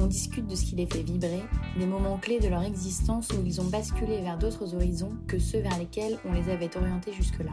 [0.00, 1.42] On discute de ce qui les fait vibrer,
[1.76, 5.58] des moments clés de leur existence où ils ont basculé vers d'autres horizons que ceux
[5.58, 7.50] vers lesquels on les avait orientés jusque-là.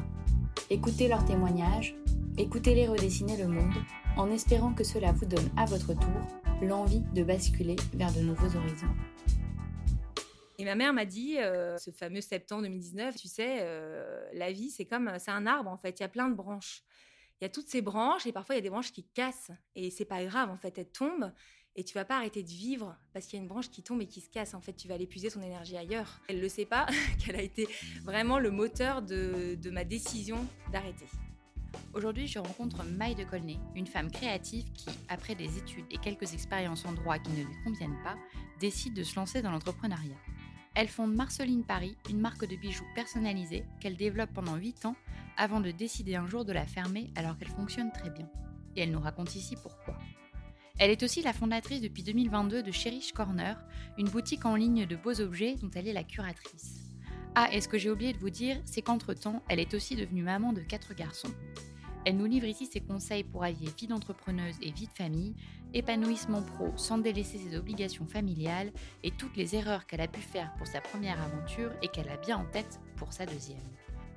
[0.70, 1.95] Écoutez leurs témoignages,
[2.37, 3.73] écoutez-les redessiner le monde,
[4.15, 8.55] en espérant que cela vous donne à votre tour l'envie de basculer vers de nouveaux
[8.55, 8.93] horizons.
[10.59, 14.70] Et ma mère m'a dit, euh, ce fameux septembre 2019, tu sais, euh, la vie,
[14.70, 16.84] c'est comme, c'est un arbre en fait, il y a plein de branches.
[17.41, 19.51] Il y a toutes ces branches et parfois il y a des branches qui cassent.
[19.75, 21.31] Et c'est pas grave, en fait, elles tombent
[21.75, 24.02] et tu vas pas arrêter de vivre parce qu'il y a une branche qui tombe
[24.02, 24.53] et qui se casse.
[24.53, 26.21] En fait, tu vas aller puiser son énergie ailleurs.
[26.27, 26.85] Elle ne sait pas
[27.20, 27.68] qu'elle a été
[28.04, 31.05] vraiment le moteur de, ma décision d'arrêter.
[31.93, 36.34] Aujourd'hui, je rencontre Maï de Colnay, une femme créative qui, après des études et quelques
[36.34, 38.15] expériences en droit qui ne lui conviennent pas,
[38.59, 40.15] décide de se lancer dans l'entrepreneuriat.
[40.76, 44.96] Elle fonde Marceline Paris, une marque de bijoux personnalisés qu'elle développe pendant 8 ans
[45.37, 48.29] avant de décider un jour de la fermer alors qu'elle fonctionne très bien.
[48.76, 49.98] Et elle nous raconte ici pourquoi.
[50.77, 53.57] Elle est aussi la fondatrice depuis 2022 de Cherish Corner,
[53.98, 56.91] une boutique en ligne de beaux objets dont elle est la curatrice.
[57.34, 60.23] Ah, et ce que j'ai oublié de vous dire, c'est qu'entre-temps, elle est aussi devenue
[60.23, 61.34] maman de quatre garçons.
[62.05, 65.34] Elle nous livre ici ses conseils pour allier vie d'entrepreneuse et vie de famille,
[65.73, 68.72] épanouissement pro sans délaisser ses obligations familiales
[69.03, 72.18] et toutes les erreurs qu'elle a pu faire pour sa première aventure et qu'elle a
[72.18, 73.57] bien en tête pour sa deuxième.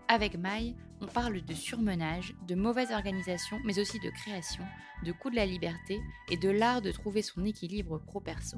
[0.08, 4.64] Avec Maï, on parle de surmenage, de mauvaise organisation, mais aussi de création,
[5.04, 8.56] de coût de la liberté et de l'art de trouver son équilibre pro-perso.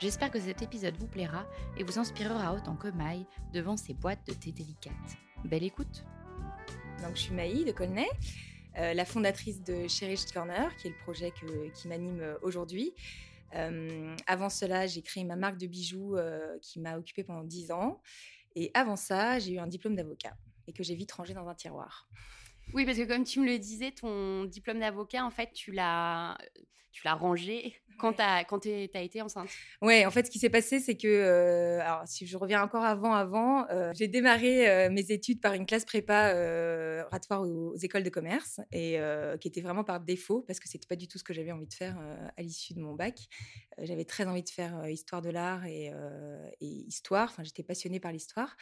[0.00, 4.26] J'espère que cet épisode vous plaira et vous inspirera autant que Maï devant ses boîtes
[4.26, 5.16] de thé délicates.
[5.44, 6.04] Belle écoute
[7.02, 8.08] Donc je suis Maï de Colnay.
[8.78, 11.32] Euh, la fondatrice de Cherish Corner, qui est le projet
[11.74, 12.94] qui m'anime euh, aujourd'hui.
[13.54, 16.16] Euh, avant cela, j'ai créé ma marque de bijoux
[16.60, 18.00] qui m'a occupée pendant 10 ans.
[18.54, 20.36] Et avant ça, j'ai eu un diplôme d'avocat
[20.68, 22.08] et que j'ai vite rangé dans un tiroir.
[22.74, 26.38] Oui, parce que comme tu me le disais, ton diplôme d'avocat, en fait, tu l'as,
[26.92, 28.20] tu l'as rangé quand tu
[28.70, 29.48] as, été enceinte.
[29.82, 32.84] Oui, en fait, ce qui s'est passé, c'est que, euh, alors, si je reviens encore
[32.84, 36.32] avant, avant, euh, j'ai démarré euh, mes études par une classe prépa
[37.06, 38.98] oratoire aux, écoles de commerce et
[39.40, 41.66] qui était vraiment par défaut parce que c'était pas du tout ce que j'avais envie
[41.66, 41.96] de faire
[42.36, 43.18] à l'issue de mon bac.
[43.82, 45.92] j'avais très envie de faire histoire de l'art et,
[46.60, 47.30] et histoire.
[47.30, 48.56] Enfin, j'étais passionnée par l'histoire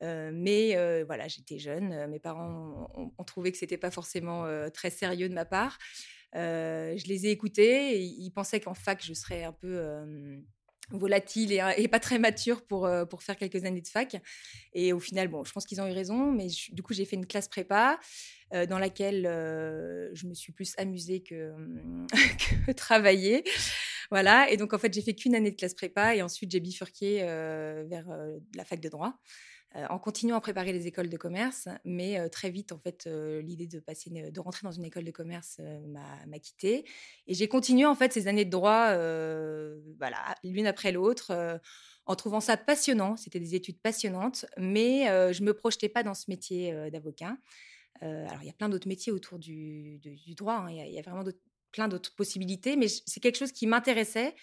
[0.00, 2.06] mais voilà, j'étais jeune.
[2.08, 5.78] Mes parents ont, trouvé que c'était pas forcément très sérieux de ma part.
[6.34, 8.00] je les ai écoutés.
[8.00, 10.40] Ils pensaient qu'en fac, je serais un peu
[10.90, 14.16] volatile et, pas très mature pour, pour faire quelques années de fac.
[14.72, 17.16] Et au final, bon, je pense qu'ils ont eu raison, mais du coup, j'ai fait
[17.16, 17.98] une classe prépa
[18.68, 19.22] dans laquelle
[20.12, 21.52] je me suis plus amusée que,
[22.66, 23.44] que travaillée.
[24.10, 26.60] Voilà, et donc en fait, j'ai fait qu'une année de classe prépa et ensuite j'ai
[26.60, 27.18] bifurqué
[27.88, 28.06] vers
[28.56, 29.20] la fac de droit.
[29.76, 33.06] Euh, en continuant à préparer les écoles de commerce, mais euh, très vite, en fait,
[33.06, 35.60] euh, l'idée de passer, de rentrer dans une école de commerce
[36.26, 36.84] m'a quitté.
[37.28, 38.88] Et j'ai continué, en fait, ces années de droit,
[39.98, 41.60] voilà, l'une après l'autre,
[42.06, 43.16] en trouvant ça passionnant.
[43.16, 47.36] C'était des études passionnantes, mais je me projetais pas dans ce métier d'avocat.
[48.00, 50.00] alors, il y a plein d'autres métiers autour du,
[50.36, 50.64] droit.
[50.66, 50.70] Hein.
[50.70, 51.24] Il y, a vraiment
[51.70, 54.34] plein d'autres possibilités, mais c'est quelque chose qui m'intéressait,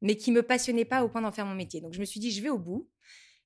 [0.00, 1.80] mais qui me passionnait pas au point d'en faire mon métier.
[1.80, 2.88] Donc, je me suis dit, je vais au bout.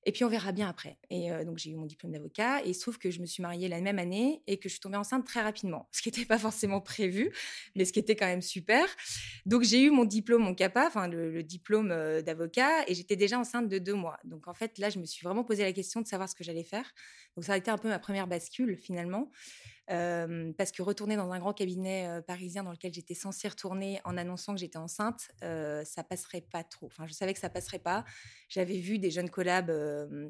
[0.05, 0.97] Et puis on verra bien après.
[1.09, 3.43] Et donc j'ai eu mon diplôme d'avocat et il se trouve que je me suis
[3.43, 6.25] mariée la même année et que je suis tombée enceinte très rapidement, ce qui n'était
[6.25, 7.31] pas forcément prévu,
[7.75, 8.85] mais ce qui était quand même super.
[9.45, 11.89] Donc j'ai eu mon diplôme, mon CAPA, enfin le, diplôme
[12.21, 14.17] d'avocat et j'étais déjà enceinte de deux mois.
[14.23, 16.43] Donc en fait là je me suis vraiment posé la question de savoir ce que
[16.43, 16.91] j'allais faire.
[17.35, 19.31] Donc ça a été un peu ma première bascule finalement
[19.87, 24.53] parce que retourner dans un grand cabinet parisien dans lequel j'étais censée retourner en annonçant
[24.53, 26.85] que j'étais enceinte, ça passerait pas trop.
[26.85, 28.05] Enfin, je savais que ça passerait pas.
[28.47, 29.71] J'avais vu des jeunes collabs,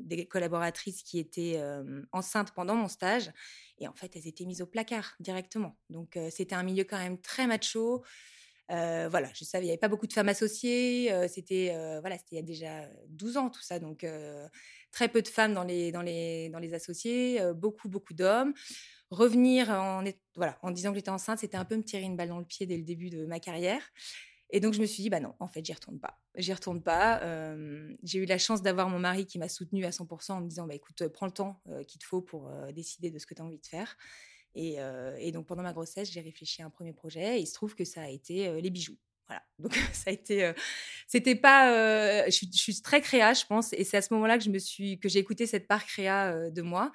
[0.02, 1.62] des collaboratrices qui étaient
[2.12, 3.32] enceintes pendant mon stage,
[3.78, 5.78] et en fait, elles étaient mises au placard directement.
[5.90, 8.04] Donc, c'était un milieu quand même très macho.
[8.70, 11.12] voilà, je savais, il n'y avait pas beaucoup de femmes associées.
[11.28, 14.06] c'était voilà, il y a déjà 12 ans tout ça, donc
[14.92, 18.54] très peu de femmes dans les dans les dans les associés, beaucoup beaucoup d'hommes
[19.12, 20.04] revenir en,
[20.62, 22.66] en disant que j'étais enceinte, c'était un peu me tirer une balle dans le pied
[22.66, 23.82] dès le début de ma carrière.
[24.52, 26.20] Et donc, je me suis dit, bah non, en fait, j'y retourne pas.
[26.36, 27.22] J'y retourne pas.
[28.04, 30.68] j'ai eu la chance d'avoir mon mari qui m'a soutenue à 100% en me disant,
[30.68, 33.46] bah écoute, prends le temps qu'il te faut pour décider de ce que tu as
[33.46, 33.98] envie de faire.
[34.56, 37.76] Et, donc, pendant ma grossesse, j'ai réfléchi à un premier projet et il se trouve
[37.76, 38.98] que ça a été les bijoux.
[39.28, 39.44] Voilà.
[39.60, 40.52] Donc ça a été,
[41.08, 44.44] c'était pas, je, je, suis très créa, je pense, et c'est à ce moment-là que
[44.44, 46.92] je me suis, que j'ai écouté cette part créa de moi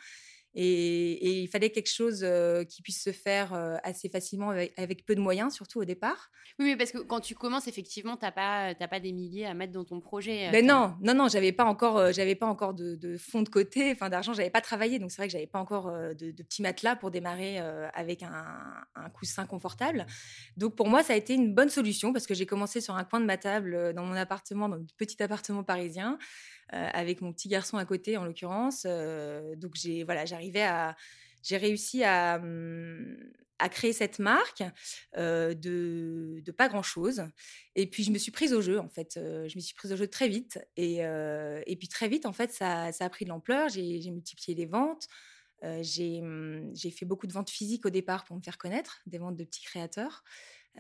[0.58, 2.26] et, il fallait quelque chose
[2.68, 6.30] qui puisse se faire assez facilement avec, peu de moyens, surtout au départ.
[6.58, 9.54] Oui, mais parce que quand tu commences, effectivement, tu n'as pas, pas des milliers à
[9.54, 10.50] mettre dans ton projet.
[10.50, 13.92] Ben non, non, non, j'avais pas encore, j'avais pas encore de, de, fonds de côté,
[13.92, 16.62] enfin d'argent, j'avais pas travaillé, donc c'est vrai que j'avais pas encore de, de, petits
[16.62, 18.46] matelas pour démarrer avec un,
[18.94, 20.06] un, coussin confortable.
[20.56, 23.04] Donc pour moi, ça a été une bonne solution parce que j'ai commencé sur un
[23.04, 26.18] coin de ma table dans mon appartement, dans mon petit appartement parisien.
[26.74, 28.86] Euh, avec mon petit garçon à côté en l'occurrence.
[28.86, 30.96] Euh, donc j'ai voilà, j'arrivais à
[31.44, 33.16] j'ai réussi à, hum,
[33.70, 34.64] créer cette marque
[35.16, 37.22] euh, de, pas grand chose.
[37.76, 39.12] Et puis je me suis prise au jeu en fait.
[39.14, 42.52] je me suis prise au jeu très vite et, et puis très vite en fait
[42.52, 43.68] ça, ça a pris de l'ampleur.
[43.68, 45.06] J'ai multiplié les ventes.
[45.62, 49.36] Hum, j'ai fait beaucoup de ventes physiques au départ pour me faire connaître, des ventes
[49.36, 50.24] de petits créateurs.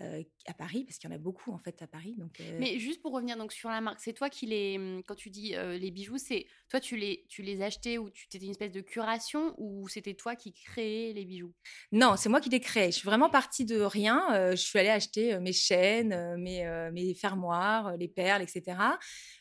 [0.02, 2.14] Euh, à Paris, parce qu'il y en a beaucoup en fait à Paris.
[2.18, 5.02] Donc, euh Mais juste pour revenir donc sur la marque, c'est toi qui les, mmh,
[5.04, 8.26] quand tu dis euh, les bijoux, c'est toi tu les, tu les achetais ou tu
[8.26, 11.52] étais une espèce de curation ou c'était toi qui créais les bijoux?
[11.92, 12.92] Non, c'est moi qui les créais.
[12.92, 14.50] Je suis vraiment partie de rien.
[14.50, 18.78] je suis allée acheter mes chaînes, mes, mes fermoirs, les perles, etc.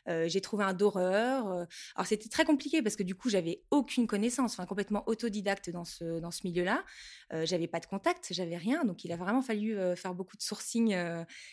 [0.08, 1.48] j'ai trouvé un doreur.
[1.96, 5.86] alors c'était très compliqué parce que du coup j'avais aucune connaissance, enfin complètement autodidacte dans
[5.86, 6.84] ce, dans ce milieu-là.
[7.44, 10.92] j'avais pas de contact, j'avais rien, donc il a vraiment fallu faire beaucoup de sourcing.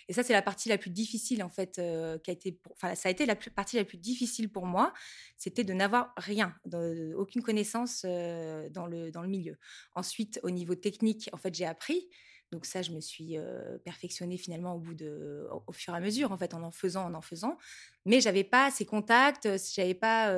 [0.09, 2.61] et ça, c'est la partie la plus difficile, en fait, qui a été.
[2.73, 4.93] Enfin, ça a été la partie la plus difficile pour moi.
[5.37, 6.55] C'était de n'avoir rien,
[7.17, 9.57] aucune connaissance dans, le, dans le milieu.
[9.95, 12.09] Ensuite, au niveau technique, en fait, j'ai appris.
[12.53, 13.37] Donc ça, je me suis
[13.83, 17.07] perfectionnée finalement au bout de, au, fur et à mesure, en fait, en en faisant,
[17.07, 17.57] en en faisant.
[18.05, 20.35] Mais j'avais pas ces contacts, j'avais pas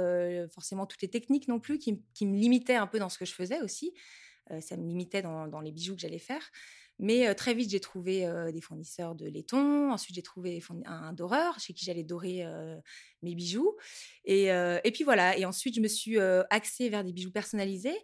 [0.49, 3.25] forcément toutes les techniques non plus qui, qui, me limitaient un peu dans ce que
[3.25, 3.93] je faisais aussi.
[4.61, 6.51] ça me limitait dans, dans les bijoux que j'allais faire.
[6.99, 9.93] Mais très vite, j'ai trouvé des fournisseurs de laiton.
[9.93, 12.46] Ensuite, j'ai trouvé un, doreur chez qui j'allais dorer
[13.23, 13.76] mes bijoux.
[14.25, 15.37] Et, et, puis voilà.
[15.37, 16.19] Et ensuite, je me suis
[16.50, 17.99] axée vers des bijoux personnalisés.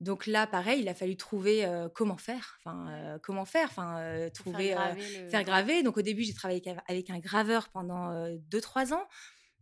[0.00, 2.58] Donc là, pareil, il a fallu trouver comment faire.
[2.60, 3.68] Enfin, comment faire?
[3.70, 5.82] Enfin, trouver, faire graver, faire graver.
[5.82, 8.12] Donc au début, j'ai travaillé avec un graveur pendant
[8.50, 9.06] 2-3 ans.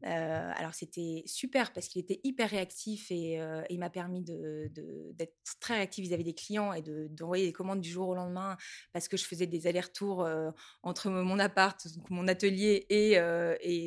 [0.05, 5.35] Euh, alors c'était super parce qu'il était hyper réactif et, euh, il m'a permis d'être
[5.61, 8.57] très réactif vis-à-vis des clients et d'envoyer des commandes du jour au lendemain
[8.93, 10.51] parce que je faisais des allers-retours euh,
[10.83, 13.15] entre mon appart, mon atelier et,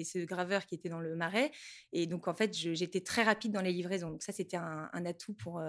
[0.04, 1.52] ce graveur qui était dans le marais.
[1.94, 4.10] Et donc en fait j'étais très rapide dans les livraisons.
[4.10, 5.62] Donc ça c'était un, atout pour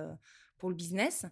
[0.58, 1.24] pour le business.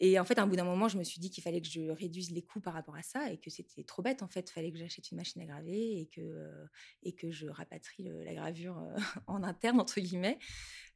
[0.00, 1.68] Et en fait, à un bout d'un moment, je me suis dit qu'il fallait que
[1.68, 4.22] je réduise les coûts par rapport à ça et que c'était trop bête.
[4.22, 6.66] En fait, il fallait que j'achète une machine à graver et que, euh,
[7.02, 10.38] et que je rapatrie la gravure euh, en interne, entre guillemets.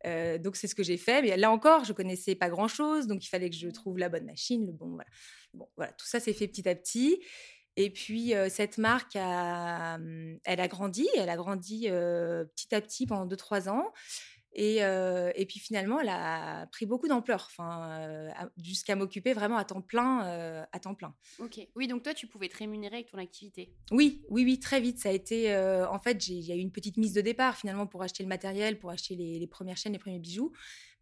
[0.07, 1.23] Euh, donc, c'est ce que j'ai fait.
[1.23, 3.07] Mais là encore, je connaissais pas grand-chose.
[3.07, 4.67] Donc, il fallait que je trouve la bonne machine.
[4.67, 5.11] Le bon, voilà.
[5.55, 5.93] Bon, voilà.
[5.93, 7.23] Tout ça s'est fait petit à petit.
[7.77, 11.09] Et puis, cette marque, a, hum, elle a grandi.
[11.17, 13.93] Elle a grandi petit à petit pendant 2-3 ans.
[14.61, 19.81] Et, et, puis finalement, elle a pris beaucoup d'ampleur, enfin, jusqu'à m'occuper vraiment à temps
[19.81, 21.15] plein, à temps plein.
[21.39, 21.61] Ok.
[21.77, 23.73] Oui, donc toi, tu pouvais te rémunérer avec ton activité.
[23.93, 24.99] Oui, oui, oui, très vite.
[24.99, 27.87] Ça a été, en fait, il y a eu une petite mise de départ finalement
[27.87, 30.53] pour acheter le matériel, pour acheter les, premières chaînes, les premiers bijoux.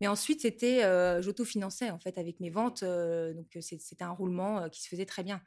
[0.02, 0.82] Mais ensuite, c'était,
[1.22, 5.40] j'autofinançais en fait avec mes ventes, donc c'était un roulement qui se faisait très bien.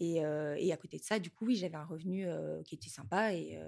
[0.00, 2.26] Et, à côté de ça, du coup, oui, j'avais un revenu
[2.64, 3.60] qui était sympa et,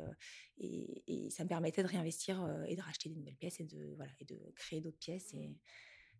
[0.59, 4.11] et, ça me permettait de réinvestir et de racheter des nouvelles pièces et de, voilà,
[4.19, 5.35] et de créer d'autres pièces.
[5.35, 5.51] Et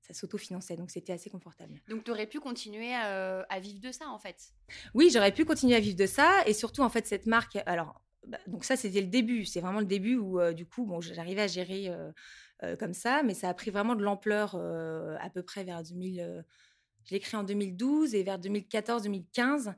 [0.03, 1.81] ça s'autofinançait, donc c'était assez confortable.
[1.89, 4.53] Donc, tu aurais pu continuer à, vivre de ça, en fait?
[4.95, 6.43] Oui, j'aurais pu continuer à vivre de ça.
[6.47, 9.47] Et surtout, en fait, cette marque, alors, bah, donc ça, c'était le début.
[9.47, 11.91] C'est vraiment le début où, du coup, bon, j'arrivais à gérer
[12.79, 16.45] comme ça, mais ça a pris vraiment de l'ampleur à peu près vers 2000.
[17.05, 19.75] Je l'ai créé en 2012 et vers 2014-2015,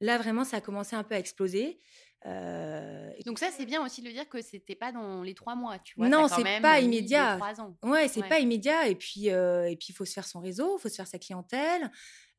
[0.00, 1.80] là, vraiment, ça a commencé un peu à exploser.
[2.26, 5.54] Euh, Donc ça, c'est bien aussi de le dire que c'était pas dans les trois
[5.54, 6.08] mois, tu vois.
[6.08, 7.38] Non, c'est pas immédiat.
[7.82, 8.88] Ouais, c'est pas immédiat.
[8.88, 11.06] Et puis, euh, et puis, il faut se faire son réseau, il faut se faire
[11.06, 11.90] sa clientèle.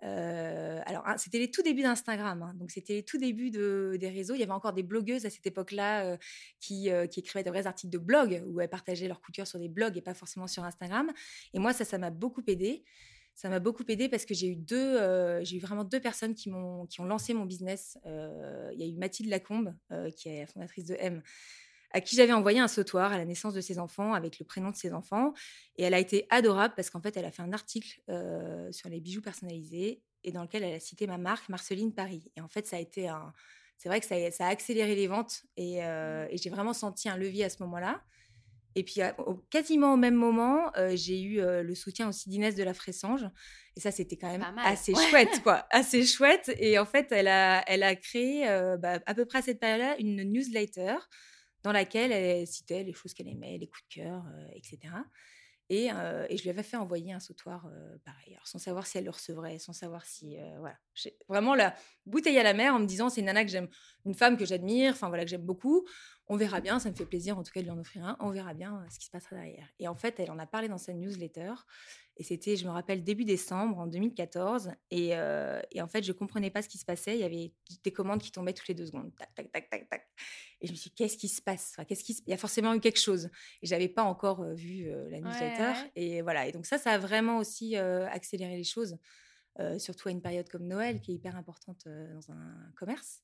[0.03, 2.41] Euh, alors, c'était les tout débuts d'Instagram.
[2.41, 2.53] Hein.
[2.55, 4.33] donc, c'était les tout débuts de, des réseaux.
[4.33, 6.17] Il y avait encore des blogueuses à cette époque-là
[6.59, 9.69] qui, qui, écrivaient de vrais articles de blog où elles partageaient leurs couture sur des
[9.69, 11.11] blogs et pas forcément sur Instagram.
[11.53, 12.83] Et moi, ça, ça m'a beaucoup aidé
[13.39, 16.35] ça m'a beaucoup aidé parce que j'ai eu deux, euh, j'ai eu vraiment deux personnes
[16.35, 17.97] qui m'ont, qui ont lancé mon business.
[18.05, 21.23] Euh, il y a eu Mathilde Lacombe, euh, qui est la fondatrice de M,
[21.91, 24.71] à qui j'avais envoyé un sautoir à la naissance de ses enfants avec le prénom
[24.71, 25.33] de ses enfants.
[25.77, 28.01] Et elle a été adorable parce qu'en fait, elle a fait un article
[28.71, 32.29] sur les bijoux personnalisés et dans lequel elle a cité ma marque, Marceline Paris.
[32.35, 33.31] Et en fait, ça a été un,
[33.77, 37.15] c'est vrai que ça, ça a accéléré les ventes et, et j'ai vraiment senti un
[37.15, 38.03] levier à ce moment-là.
[38.75, 39.01] Et puis,
[39.49, 43.25] quasiment au même moment, j'ai eu le soutien aussi d'Inès de la Fressange.
[43.75, 45.65] Et ça, c'était quand même assez chouette, quoi.
[45.69, 46.51] Assez chouette.
[46.59, 48.45] Et en fait, elle a, elle a créé,
[48.79, 50.95] bah, à peu près à cette période-là, une newsletter
[51.63, 54.23] dans laquelle elle citait les choses qu'elle aimait, les coups de cœur,
[54.53, 54.93] etc.
[55.71, 57.69] Et, et, je lui avais fait envoyer un sautoir
[58.03, 60.37] pareil, sans savoir si elle le recevrait, sans savoir si.
[60.59, 60.77] voilà.
[61.27, 63.67] Vraiment la bouteille à la mer en me disant c'est une nana que j'aime,
[64.05, 65.87] une femme que j'admire, enfin voilà, que j'aime beaucoup.
[66.31, 68.15] On verra bien, ça me fait plaisir en tout cas de lui en offrir un.
[68.19, 69.67] On verra bien ce qui se passera derrière.
[69.79, 71.53] Et en fait, elle en a parlé dans sa newsletter.
[72.17, 74.71] Et c'était, je me rappelle, début décembre en 2014.
[74.91, 75.07] Et,
[75.71, 77.15] et en fait, je comprenais pas ce qui se passait.
[77.15, 77.51] Il y avait
[77.83, 79.11] des commandes qui tombaient toutes les deux secondes.
[79.17, 80.07] Tac, tac, tac, tac, tac.
[80.61, 81.75] Et je me suis dit, qu'est-ce qui se passe?
[81.87, 83.31] Qu'est-ce qui Il y a forcément eu quelque chose.
[83.63, 85.89] Et j'avais pas encore vu la newsletter.
[85.95, 86.45] Et voilà.
[86.45, 88.97] Et donc ça, ça a vraiment aussi accéléré les choses,
[89.79, 93.23] surtout à une période comme Noël, qui est hyper importante dans un commerce.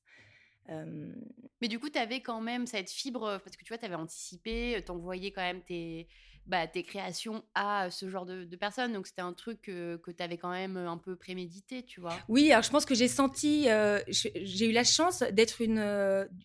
[1.60, 3.94] Mais du coup, tu avais quand même cette fibre, parce que tu vois, tu avais
[3.94, 6.08] anticipé, tu envoyais quand même tes,
[6.46, 8.92] bah, tes créations à ce genre de, personnes.
[8.92, 12.16] Donc, c'était un truc que, que tu avais quand même un peu prémédité, tu vois.
[12.28, 13.68] Oui, alors je pense que j'ai senti,
[14.08, 15.78] j'ai eu la chance d'être une,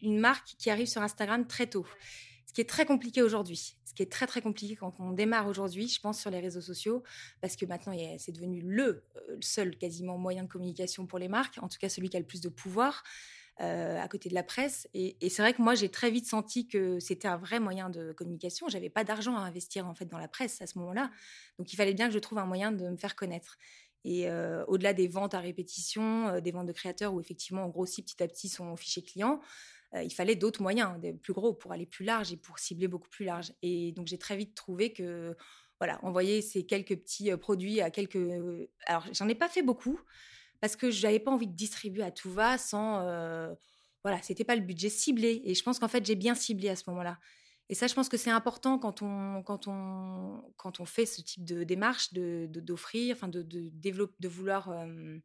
[0.01, 1.85] une marque qui arrive sur Instagram très tôt.
[2.51, 3.77] Ce qui est très compliqué aujourd'hui.
[3.85, 6.59] Ce qui est très, très compliqué quand on démarre aujourd'hui, je pense, sur les réseaux
[6.59, 7.01] sociaux,
[7.39, 9.05] parce que maintenant, c'est devenu le
[9.39, 12.25] seul quasiment moyen de communication pour les marques, en tout cas celui qui a le
[12.25, 13.03] plus de pouvoir.
[13.59, 14.87] Euh, à côté de la presse.
[14.95, 18.11] Et, c'est vrai que moi, j'ai très vite senti que c'était un vrai moyen de
[18.13, 18.67] communication.
[18.69, 21.11] J'avais pas d'argent à investir en fait dans la presse à ce moment-là,
[21.59, 23.59] donc il fallait bien que je trouve un moyen de me faire connaître.
[24.03, 27.69] Et euh, au-delà des ventes à répétition, euh, des ventes de créateurs où effectivement on
[27.69, 29.41] grossit petit à petit son fichier client,
[30.01, 33.09] il fallait d'autres moyens, des plus gros, pour aller plus large et pour cibler beaucoup
[33.09, 33.51] plus large.
[33.61, 35.35] Et donc j'ai très vite trouvé que
[35.79, 38.17] voilà, envoyer ces quelques petits produits à quelques.
[38.85, 39.99] Alors j'en ai pas fait beaucoup
[40.61, 43.01] parce que je n'avais pas envie de distribuer à tout va sans.
[43.01, 43.53] Euh,
[44.03, 45.41] voilà, c'était pas le budget ciblé.
[45.43, 47.19] Et je pense qu'en fait, j'ai bien ciblé à ce moment-là.
[47.69, 51.21] Et ça, je pense que c'est important quand on, quand, on, quand on fait ce
[51.21, 54.69] type de démarche, d'offrir, de, d'offrir, enfin de, de, développer, de vouloir.
[54.69, 55.17] Euh,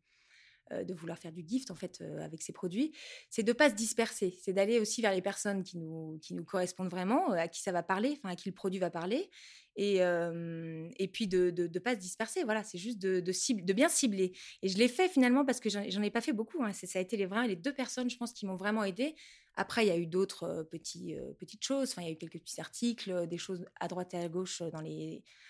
[0.72, 2.92] euh, de vouloir faire du gift en fait euh, avec ces produits,
[3.30, 6.44] c'est de pas se disperser, c'est d'aller aussi vers les personnes qui nous qui nous
[6.44, 9.30] correspondent vraiment, à qui ça va parler, enfin à qui le produit va parler,
[9.76, 12.44] et, et puis de ne pas se disperser.
[12.44, 14.32] Voilà, c'est juste de, de, cible, de bien cibler.
[14.62, 16.62] Et je l'ai fait finalement parce que j'en ai pas fait beaucoup.
[16.62, 16.72] Hein.
[16.72, 19.14] Ça a été les, vraiment les deux personnes, je pense, qui m'ont vraiment aidé.
[19.56, 21.90] Après, il y a eu d'autres petites choses.
[21.90, 24.62] Enfin, il y a eu quelques petits articles, des choses à droite et à gauche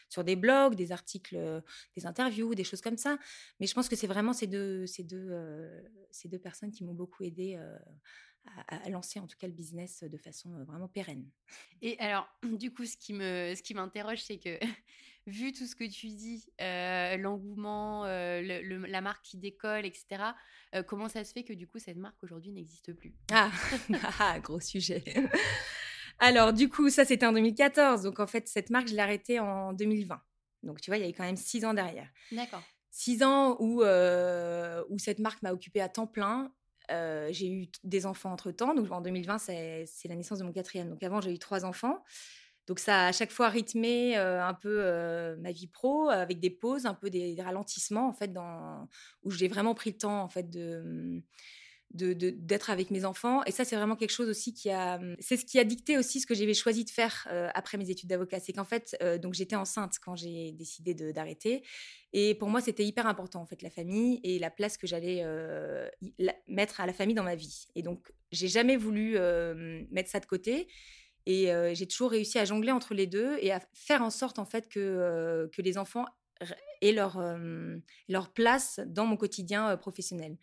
[0.08, 1.62] sur des blogs, des articles,
[1.96, 3.18] des interviews, des choses comme ça.
[3.60, 4.86] Mais je pense que c'est vraiment ces deux,
[6.42, 7.58] personnes qui m'ont beaucoup aidé
[8.68, 11.28] à, lancer en tout cas le business de façon vraiment pérenne.
[11.82, 14.58] Et alors, du coup, ce qui me, ce qui m'interroge, c'est que
[15.26, 20.22] vu tout ce que tu dis, l'engouement, la marque qui décolle, etc.
[20.86, 23.14] comment ça se fait que du coup cette marque aujourd'hui n'existe plus?
[23.32, 23.50] Ah,
[24.20, 25.02] ah, gros sujet.
[26.18, 28.02] Alors, du coup, ça, c'était en 2014.
[28.02, 30.20] Donc, en fait, cette marque, je l'ai arrêtée en 2020.
[30.62, 32.08] Donc, tu vois, il y a eu quand même six ans derrière.
[32.32, 32.62] D'accord.
[32.90, 36.52] Six ans où, euh, où cette marque m'a occupée à temps plein.
[36.90, 38.74] Euh, j'ai eu des enfants entre-temps.
[38.74, 40.88] Donc, en 2020, c'est la naissance de mon quatrième.
[40.88, 42.02] Donc, avant, j'ai eu trois enfants.
[42.66, 46.86] Donc, ça a à chaque fois rythmé un peu ma vie pro, avec des pauses,
[46.86, 48.32] un peu des, ralentissements, en fait,
[49.22, 51.22] où j'ai vraiment pris le temps, en fait, de
[51.94, 53.42] d'être avec mes enfants.
[53.44, 55.00] Et ça, c'est vraiment quelque chose aussi qui a...
[55.18, 58.08] C'est ce qui a dicté aussi ce que j'avais choisi de faire après mes études
[58.08, 58.40] d'avocat.
[58.40, 61.62] C'est qu'en fait, donc j'étais enceinte quand j'ai décidé d'arrêter.
[62.12, 65.24] Et pour moi, c'était hyper important, en fait, la famille et la place que j'allais
[66.48, 67.66] mettre à la famille dans ma vie.
[67.74, 69.18] Et donc, j'ai jamais voulu
[69.90, 70.68] mettre ça de côté.
[71.26, 74.44] Et j'ai toujours réussi à jongler entre les deux et à faire en sorte, en
[74.44, 76.06] fait, que, que les enfants
[76.82, 77.20] aient leur,
[78.08, 80.36] leur place dans mon quotidien professionnel.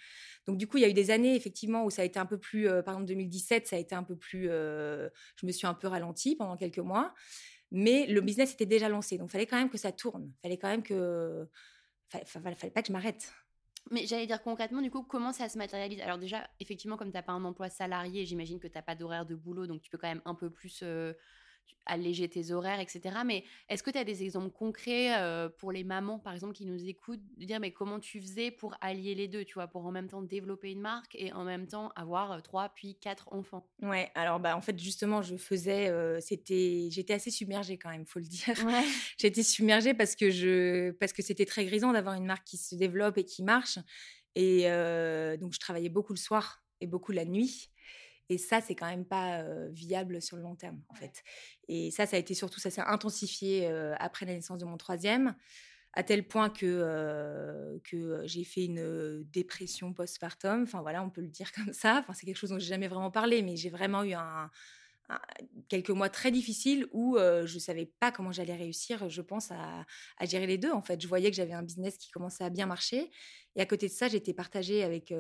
[0.48, 2.26] Donc du coup, il y a eu des années effectivement où ça a été un
[2.26, 5.74] peu plus, par exemple 2017, ça a été un peu plus, je me suis un
[5.74, 7.14] peu ralentie pendant quelques mois,
[7.72, 10.58] mais le business était déjà lancé, donc il fallait quand même que ça tourne, fallait
[10.58, 11.48] quand même que,
[12.10, 12.26] fallait,
[12.56, 13.32] fallait pas que je m'arrête.
[13.92, 16.00] Mais j'allais dire concrètement, du coup, comment ça se matérialise?
[16.02, 18.96] Alors déjà, effectivement, comme tu n'as pas un emploi salarié, j'imagine que tu n'as pas
[18.96, 21.14] d'horaire de boulot, donc tu peux quand même un peu plus euh,
[21.86, 23.16] alléger tes horaires, etc.
[23.26, 26.66] Mais est-ce que tu as des exemples concrets euh, pour les mamans, par exemple, qui
[26.66, 29.86] nous écoutent, de dire mais comment tu faisais pour allier les deux, tu vois, pour
[29.86, 33.32] en même temps développer une marque et en même temps avoir euh, trois puis quatre
[33.34, 33.68] enfants?
[33.82, 38.06] Ouais, alors bah en fait justement je faisais, euh, c'était, j'étais assez submergée quand même,
[38.06, 38.56] faut le dire.
[38.66, 38.84] Ouais.
[39.18, 42.76] j'étais submergée parce que je, parce que c'était très grisant d'avoir une marque qui se
[42.76, 43.80] développe et qui marche.
[44.36, 44.64] Et
[45.40, 47.70] donc je travaillais beaucoup le soir et beaucoup la nuit.
[48.34, 51.24] Et ça, c'est quand même pas viable sur le long terme, en fait.
[51.68, 53.68] Et ça, ça a été surtout, ça s'est intensifié
[54.00, 55.36] après la naissance de mon troisième,
[55.94, 60.64] à tel point que, que j'ai fait une dépression postpartum.
[60.64, 62.00] Enfin, voilà, on peut le dire comme ça.
[62.00, 64.50] Enfin, c'est quelque chose dont j'ai jamais vraiment parlé, mais j'ai vraiment eu un,
[65.70, 69.86] quelques mois très difficiles où je ne savais pas comment j'allais réussir, je pense, à,
[70.26, 70.72] gérer les deux.
[70.72, 73.12] En fait, je voyais que j'avais un business qui commençait à bien marcher.
[73.56, 75.14] Et à côté de ça, j'étais partagée avec,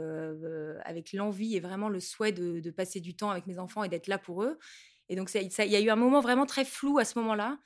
[0.85, 4.07] avec l'envie et vraiment le souhait de, passer du temps avec mes enfants et d'être
[4.07, 4.57] là pour eux.
[5.09, 7.59] Et donc, il y a eu un moment vraiment très flou à ce moment-là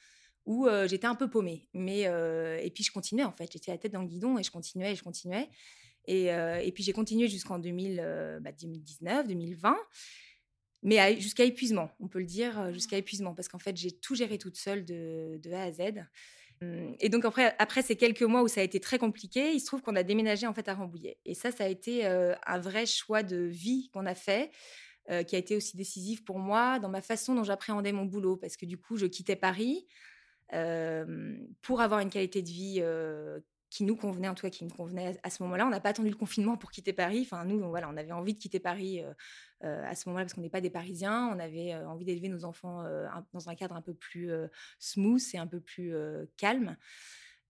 [0.45, 1.69] où j'étais un peu paumée.
[1.73, 3.51] Mais, et puis, je continuais, en fait.
[3.51, 5.49] J'étais la tête dans le guidon et je continuais et je continuais.
[6.05, 9.77] Et, et puis, j'ai continué jusqu'en 2019, 2020
[10.87, 14.15] mais jusqu'à épuisement, on peut le dire, euh, jusqu'à épuisement, parce qu'en fait, j'ai tout
[14.15, 15.81] géré toute seule de, A à Z.
[16.61, 19.59] Hum, et donc après, après ces quelques mois où ça a été très compliqué, il
[19.59, 21.17] se trouve qu'on a déménagé en fait à Rambouillet.
[21.25, 24.49] Et ça, ça a été euh, un vrai choix de vie qu'on a fait,
[25.11, 28.37] euh, qui a été aussi décisif pour moi dans ma façon dont j'appréhendais mon boulot,
[28.37, 29.87] parce que du coup, je quittais Paris
[31.61, 32.81] pour avoir une qualité de vie
[33.69, 35.65] qui nous convenait, en tout cas qui me convenait à ce moment-là.
[35.67, 37.21] On n'a pas attendu le confinement pour quitter Paris.
[37.21, 39.13] Enfin, nous, voilà, on avait envie de quitter Paris euh,
[39.63, 41.29] euh, à ce moment-là parce qu'on n'est pas des Parisiens.
[41.33, 42.83] On avait euh, envie d'élever nos enfants
[43.33, 44.31] dans un cadre un peu plus
[44.79, 45.93] smooth et un peu plus
[46.37, 46.77] calme.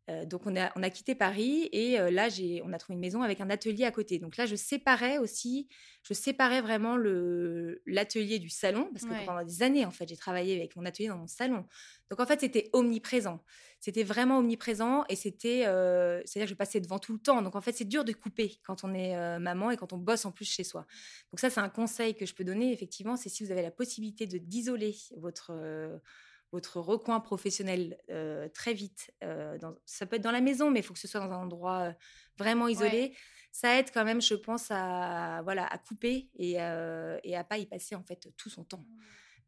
[0.09, 2.95] Euh, donc on a, on a quitté Paris et euh, là j'ai, on a trouvé
[2.95, 4.19] une maison avec un atelier à côté.
[4.19, 5.67] Donc là je séparais aussi,
[6.03, 10.15] je séparais vraiment le, l'atelier du salon parce que pendant des années en fait j'ai
[10.15, 11.65] travaillé avec mon atelier dans mon salon.
[12.09, 13.43] Donc en fait c'était omniprésent,
[13.81, 17.41] c'était vraiment omniprésent et c'était, euh, c'est-à-dire que je passais devant tout le temps.
[17.41, 20.25] Donc en fait c'est dur de couper quand on est maman et quand on bosse
[20.25, 20.85] en plus chez soi.
[21.33, 23.71] Donc ça c'est un conseil que je peux donner effectivement, c'est si vous avez la
[23.71, 25.51] possibilité de d'isoler votre
[26.51, 27.97] votre recoin professionnel
[28.53, 29.11] très vite.
[29.21, 31.43] Dans, ça peut être dans la maison, mais il faut que ce soit dans un
[31.43, 31.93] endroit
[32.37, 33.15] vraiment isolé.
[33.51, 37.65] Ça aide quand même, je pense, à, voilà, à couper et, et à pas y
[37.65, 38.85] passer en fait tout son temps.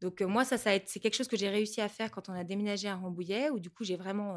[0.00, 2.44] Donc moi, ça, ça c'est quelque chose que j'ai réussi à faire quand on a
[2.44, 4.34] déménagé à Rambouillet, où du coup, j'ai vraiment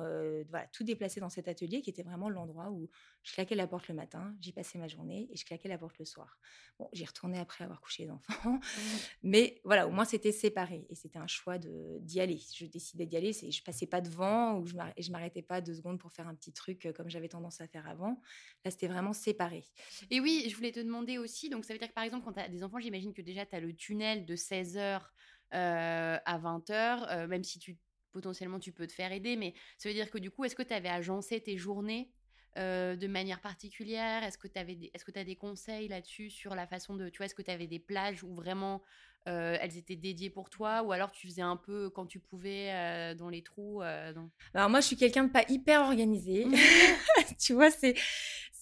[0.50, 2.90] voilà, tout déplacé dans cet atelier qui était vraiment l'endroit où
[3.24, 5.98] je claquais la porte le matin, j'y passais ma journée et je claquais la porte
[6.00, 6.38] le soir.
[6.78, 8.60] Bon, j'y retournais après avoir couché les enfants, mmh.
[9.24, 12.42] mais voilà, au moins c'était séparé et c'était un choix d'y aller.
[12.56, 16.00] Je décidais d'y aller, je passais pas devant ou je ne m'arrêtais pas deux secondes
[16.00, 18.22] pour faire un petit truc comme j'avais tendance à faire avant.
[18.66, 19.64] Là, c'était vraiment séparé.
[20.10, 22.34] Et oui, je voulais te demander aussi, donc ça veut dire que par exemple, quand
[22.34, 25.33] tu as des enfants, j'imagine que déjà tu as le tunnel de 16 heures euh,
[25.54, 27.78] à 20h, euh, même si tu
[28.12, 30.64] potentiellement tu peux te faire aider, mais ça veut dire que du coup, est-ce que
[30.64, 32.12] tu avais agencé tes journées
[32.58, 34.24] euh, de manière particulière?
[34.24, 37.18] Est-ce que tu avais est-ce que as des conseils là-dessus sur la façon de tu
[37.18, 38.82] vois est-ce que tu avais des plages où vraiment
[39.26, 43.30] elles étaient dédiées pour toi ou alors tu faisais un peu quand tu pouvais dans
[43.30, 46.46] les trous Alors moi je suis quelqu'un de pas hyper organisé.
[47.40, 47.96] tu vois c'est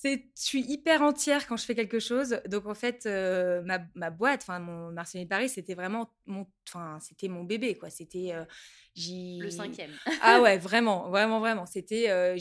[0.04, 2.40] je suis hyper entière quand je fais quelque chose.
[2.48, 6.98] Donc en fait, euh, ma, ma, boîte, enfin mon Marseille Paris, c'était vraiment mon, enfin
[7.02, 7.90] c'était mon bébé quoi.
[7.90, 8.46] C'était euh,
[8.96, 9.92] le cinquième.
[10.22, 11.66] ah ouais, vraiment, vraiment, vraiment.
[11.66, 12.38] C'était, euh,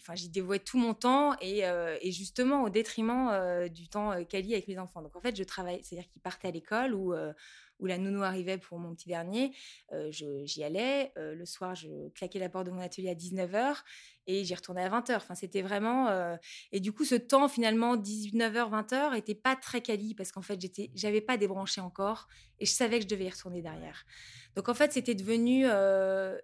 [0.00, 1.60] enfin j'y dévouais tout mon temps et,
[2.00, 5.02] et justement au détriment du temps quali avec mes enfants.
[5.02, 7.14] Donc en fait, je travaille, c'est-à-dire qu'ils partaient à l'école ou
[7.80, 9.52] où la nounou arrivait pour mon petit dernier,
[10.10, 11.12] j'y allais.
[11.16, 13.76] le soir, je claquais la porte de mon atelier à 19h
[14.26, 15.16] et j'y retournais à 20h.
[15.16, 16.36] Enfin, c'était vraiment.
[16.72, 20.60] Et du coup, ce temps, finalement, 19h, 20h, était pas très quali parce qu'en fait,
[20.60, 24.04] j'étais, j'avais pas débranché encore et je savais que je devais y retourner derrière.
[24.54, 25.64] Donc, en fait, c'était devenu,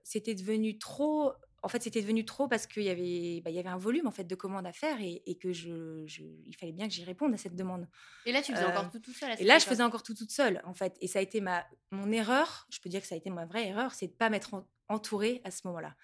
[0.03, 1.33] c'était devenu trop
[1.67, 4.07] en fait, c'était devenu trop parce qu'il y avait, bah, il y avait un volume
[4.07, 6.07] en fait de commandes à faire et, que je,
[6.47, 7.89] il fallait bien que j'y réponde à cette demande.
[8.25, 9.35] Et là, tu faisais encore tout toute seule.
[9.37, 10.97] et là, je faisais encore tout toute seule en fait.
[11.01, 12.69] Et ça a été ma, mon erreur.
[12.71, 15.41] Je peux dire que ça a été ma vraie erreur, c'est de pas m'être entourée
[15.43, 15.97] à ce moment-là.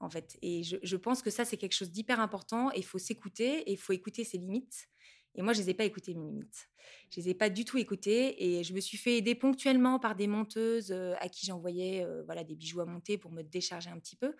[0.00, 2.72] En fait, et je, pense que ça, c'est quelque chose d'hyper important.
[2.72, 4.88] Et il faut s'écouter et il faut écouter ses limites.
[5.36, 6.68] Et moi, je les ai pas écoutées, mes limites.
[7.10, 8.44] Je les ai pas du tout écoutées.
[8.44, 12.42] Et je me suis fait aider ponctuellement par des monteuses à qui j'envoyais euh, voilà,
[12.42, 14.34] des bijoux à monter pour me décharger un petit peu.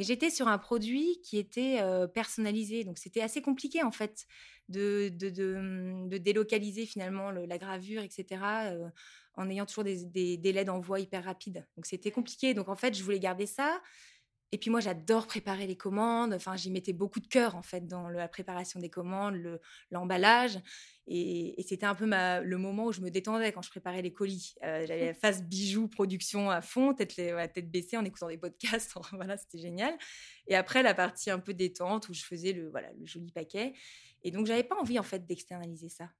[0.00, 1.78] Mais j'étais sur un produit qui était
[2.14, 2.84] personnalisé.
[2.84, 4.24] Donc, c'était assez compliqué, en fait,
[4.70, 8.40] de, de, mmh, délocaliser finalement la gravure, etc.,
[9.34, 11.66] en ayant toujours des, des délais d'envoi hyper rapides.
[11.76, 12.54] Donc, c'était compliqué.
[12.54, 13.82] Donc, en fait, je voulais garder ça.
[14.52, 16.32] Et puis moi, j'adore préparer les commandes.
[16.32, 19.60] Enfin, j'y mettais beaucoup de cœur en fait dans la préparation des commandes,
[19.90, 20.58] l'emballage.
[21.06, 24.54] et, c'était un peu le moment où je me détendais quand je préparais les colis.
[24.64, 28.94] Euh, j'avais la phase bijoux, production à fond, tête, tête baissée en écoutant des podcasts.
[29.12, 29.96] voilà, c'était génial.
[30.48, 33.74] Et après, la partie un peu détente où je faisais le, voilà, le joli paquet.
[34.22, 36.10] Et donc, j'avais pas envie en fait d'externaliser ça.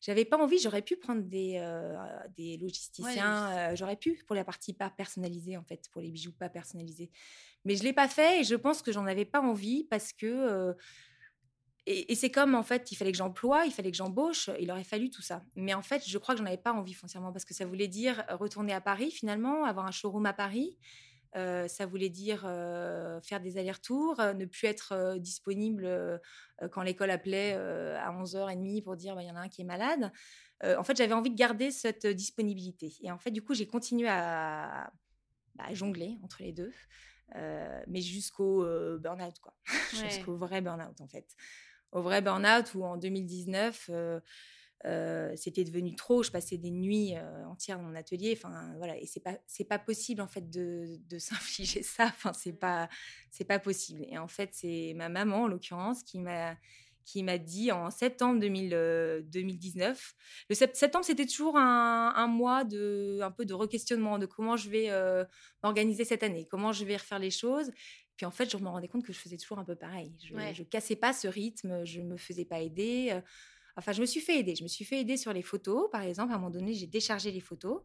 [0.00, 1.96] J'avais pas envie, j'aurais pu prendre des, euh,
[2.36, 6.32] des logisticiens, euh, j'aurais pu pour la partie pas personnalisée en fait, pour les bijoux
[6.32, 7.10] pas personnalisés.
[7.64, 10.26] Mais je l'ai pas fait et je pense que j'en avais pas envie parce que
[10.26, 10.72] euh,
[11.88, 14.82] et, c'est comme en fait, il fallait que j'emploie, il fallait que j'embauche, il aurait
[14.82, 15.44] fallu tout ça.
[15.54, 17.86] Mais en fait, je crois que j'en avais pas envie foncièrement parce que ça voulait
[17.86, 20.76] dire retourner à Paris finalement, avoir un showroom à Paris.
[21.34, 26.20] Euh, ça voulait dire euh, faire des allers-retours, euh, ne plus être disponible
[26.70, 29.64] quand l'école appelait à 11h30 pour dire bah, il y en a un qui est
[29.64, 30.10] malade.
[30.62, 32.94] en fait, j'avais envie de garder cette disponibilité.
[33.02, 34.90] Et en fait, du coup, j'ai continué à,
[35.54, 36.72] bah, jongler entre les deux,
[37.34, 38.64] mais jusqu'au
[38.98, 39.54] burn-out, quoi.
[39.92, 41.26] jusqu'au vrai burn-out, en fait.
[41.92, 43.90] Au vrai burn-out où en 2019
[44.84, 46.22] c'était devenu trop.
[46.22, 47.14] Je passais des nuits
[47.46, 48.34] entières dans mon atelier.
[48.36, 48.96] Enfin, voilà.
[48.98, 52.06] Et c'est pas, c'est pas possible, en fait, de, de s'infliger ça.
[52.06, 52.88] Enfin, c'est pas,
[53.30, 54.04] c'est pas possible.
[54.08, 56.56] Et en fait, c'est ma maman, en l'occurrence, qui m'a,
[57.06, 60.14] qui m'a dit en septembre 2019.
[60.50, 64.68] Le septembre, c'était toujours un, un, mois de, un peu de requestionnement de comment je
[64.68, 64.90] vais
[65.62, 67.70] m'organiser cette année, comment je vais refaire les choses.
[68.16, 70.12] Puis en fait, je me rendais compte que je faisais toujours un peu pareil.
[70.24, 73.20] Je, ne cassais pas ce rythme, je me faisais pas aider.
[73.76, 74.54] Enfin, je me suis fait aider.
[74.54, 76.32] Je me suis fait aider sur les photos, par exemple.
[76.32, 77.82] À un moment donné, j'ai déchargé les photos.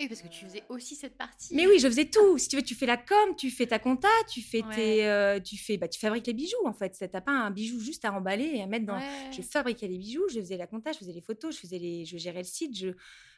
[0.00, 1.54] Oui, parce que tu faisais aussi cette partie.
[1.54, 2.36] Mais oui, je faisais tout.
[2.36, 5.38] Si tu veux, tu fais la com, tu fais ta compta, tu fais tes, euh,
[5.38, 6.96] tu fais, bah, tu fabriques les bijoux en fait.
[7.12, 8.98] T'as pas un bijou juste à emballer et à mettre dans.
[9.30, 12.04] Je fabriquais les bijoux, je faisais la compta, je faisais les photos, je faisais les,
[12.04, 12.88] je gérais le site, je,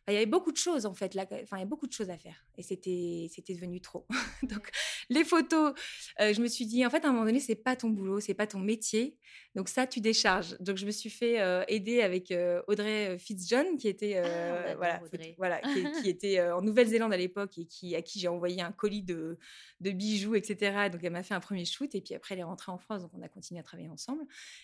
[0.08, 1.92] il y avait beaucoup de choses en fait là enfin il y a beaucoup de
[1.92, 4.06] choses à faire et c'était c'était devenu trop.
[4.44, 4.70] Donc
[5.08, 5.74] les photos
[6.20, 8.20] euh, je me suis dit en fait à un moment donné c'est pas ton boulot
[8.20, 9.18] c'est pas ton métier.
[9.56, 10.56] Donc ça tu décharges.
[10.60, 15.02] Donc je me suis fait euh, aider avec euh, Audrey Fitzjohn qui était ah, voilà
[15.38, 19.02] voilà qui, était en Nouvelle-Zélande à l'époque et qui à qui j'ai envoyé un colis
[19.02, 19.38] de
[19.80, 22.44] de bijoux etc donc elle m'a fait un premier shoot et puis après elle est
[22.44, 23.02] rentrée en France.
[23.02, 24.22] Donc on a continué à travailler ensemble.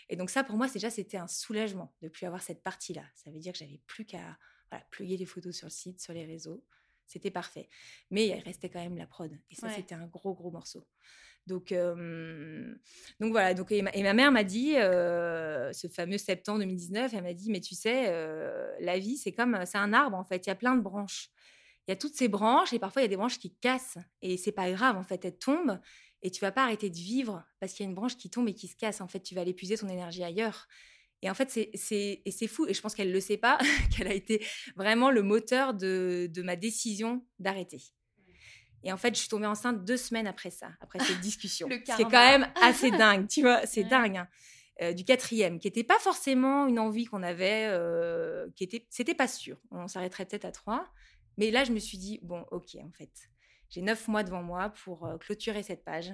[0.08, 3.02] Et donc ça pour moi déjà c'était un soulagement de plus avoir cette partie là
[3.16, 4.38] ça veut dire que j'avais plus qu'à
[4.72, 6.64] voilà, pluguer les photos sur le site, sur les réseaux.
[7.06, 7.68] C'était parfait.
[8.10, 9.30] Mais il restait quand même la prod.
[9.50, 10.86] Et ça, c'était un gros, gros morceau.
[11.46, 11.74] Donc,
[13.20, 13.52] donc voilà.
[13.52, 17.74] Donc, et, ma, mère m'a dit, ce fameux septembre 2019, elle m'a dit, mais tu
[17.74, 18.06] sais,
[18.80, 20.46] la vie, c'est comme, c'est un arbre en fait.
[20.46, 21.28] Il y a plein de branches.
[21.86, 23.98] Il y a toutes ces branches et parfois il y a des branches qui cassent.
[24.22, 25.78] Et c'est pas grave en fait, elles tombent
[26.22, 28.48] et tu vas pas arrêter de vivre parce qu'il y a une branche qui tombe
[28.48, 29.00] et qui se casse.
[29.00, 30.68] En fait, tu vas aller puiser ton énergie ailleurs.
[31.22, 33.58] Et en fait, c'est fou, et je pense qu'elle ne le sait pas,
[33.96, 34.44] qu'elle a été
[34.76, 37.80] vraiment le moteur de, de ma décision d'arrêter.
[38.84, 41.68] Et en fait, je suis tombée enceinte deux semaines après ça, après cette discussion.
[41.70, 44.16] c'est quand même assez dingue, tu vois, c'est dingue.
[44.16, 44.28] Hein.
[44.80, 49.14] Euh, du quatrième, qui n'était pas forcément une envie qu'on avait, euh, qui était, c'était
[49.14, 49.60] pas sûr.
[49.70, 50.88] On s'arrêterait peut-être à trois.
[51.36, 53.10] Mais là, je me suis dit, bon, ok, en fait,
[53.68, 56.12] j'ai neuf mois devant moi pour euh, clôturer cette page.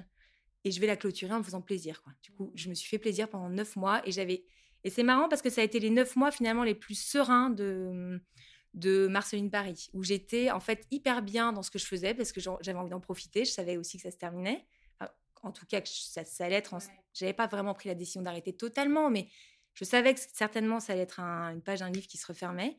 [0.65, 2.03] Et je vais la clôturer en me faisant plaisir.
[2.03, 2.11] Quoi.
[2.21, 4.45] Du coup, je me suis fait plaisir pendant neuf mois et j'avais
[4.83, 7.49] et c'est marrant parce que ça a été les neuf mois finalement les plus sereins
[7.49, 8.21] de,
[8.73, 12.31] de Marceline Paris, où j'étais en fait hyper bien dans ce que je faisais parce
[12.31, 13.45] que j'avais envie d'en profiter.
[13.45, 14.65] Je savais aussi que ça se terminait.
[15.43, 16.77] en tout cas, que ça, allait être.
[17.13, 19.27] J'avais pas vraiment pris la décision d'arrêter totalement, mais
[19.73, 22.77] je savais que certainement ça allait être une page d'un livre qui se refermait.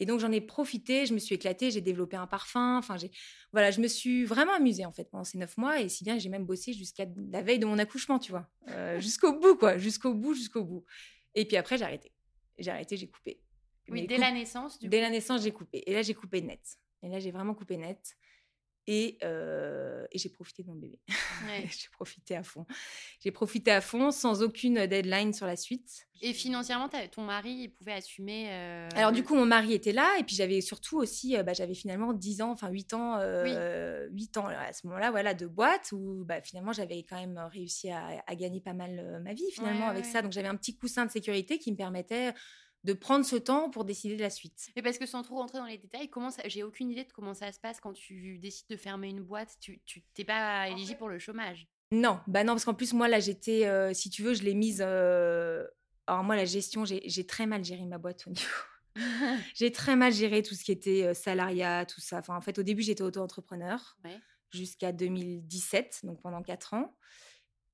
[0.00, 2.78] Et donc j'en ai profité, je me suis éclatée, j'ai développé un parfum.
[2.78, 3.10] Enfin, j'ai
[3.52, 5.80] voilà, je me suis vraiment amusée en fait pendant ces neuf mois.
[5.80, 8.98] Et si bien j'ai même bossé jusqu'à la veille de mon accouchement, tu vois, euh,
[9.00, 10.84] jusqu'au bout quoi, jusqu'au bout, jusqu'au bout.
[11.34, 12.10] Et puis après j'ai arrêté,
[12.58, 13.40] j'ai arrêté, j'ai coupé.
[13.88, 14.78] Oui, dès la naissance.
[14.78, 15.82] Du dès la naissance j'ai coupé.
[15.86, 16.78] Et là j'ai coupé net.
[17.02, 18.16] Et là j'ai vraiment coupé net.
[18.88, 20.98] Euh, et, j'ai profité de mon bébé.
[21.70, 22.66] j'ai profité à fond.
[23.22, 26.06] J'ai profité à fond sans aucune deadline sur la suite.
[26.22, 28.48] Et financièrement, ton mari, il pouvait assumer.
[28.50, 30.16] Euh, Alors, du coup, mon mari était là.
[30.18, 33.18] Et puis, j'avais surtout aussi, euh, bah, j'avais finalement 10 ans, enfin 8 ans,
[34.10, 37.90] 8 ans à ce moment-là, voilà, de boîte où bah, finalement, j'avais quand même réussi
[37.90, 40.20] à, gagner pas mal ma vie finalement avec ça.
[40.20, 42.34] Donc, j'avais un petit coussin de sécurité qui me permettait
[42.84, 44.70] de prendre ce temps pour décider de la suite.
[44.74, 47.12] Mais parce que sans trop rentrer dans les détails, comment ça, j'ai aucune idée de
[47.12, 49.56] comment ça se passe quand tu décides de fermer une boîte.
[49.60, 49.82] Tu,
[50.14, 51.66] t'es pas éligible pour le chômage.
[51.92, 54.54] Non, bah non, parce qu'en plus moi là j'étais, euh, si tu veux, je l'ai
[54.54, 54.82] mise.
[54.84, 55.66] Euh,
[56.06, 58.48] alors moi la gestion, j'ai, très mal géré ma boîte au niveau.
[59.54, 62.18] j'ai très mal géré tout ce qui était euh, salariat, tout ça.
[62.18, 63.96] Enfin en fait au début j'étais auto-entrepreneur
[64.52, 66.96] jusqu'à 2017, donc pendant quatre ans.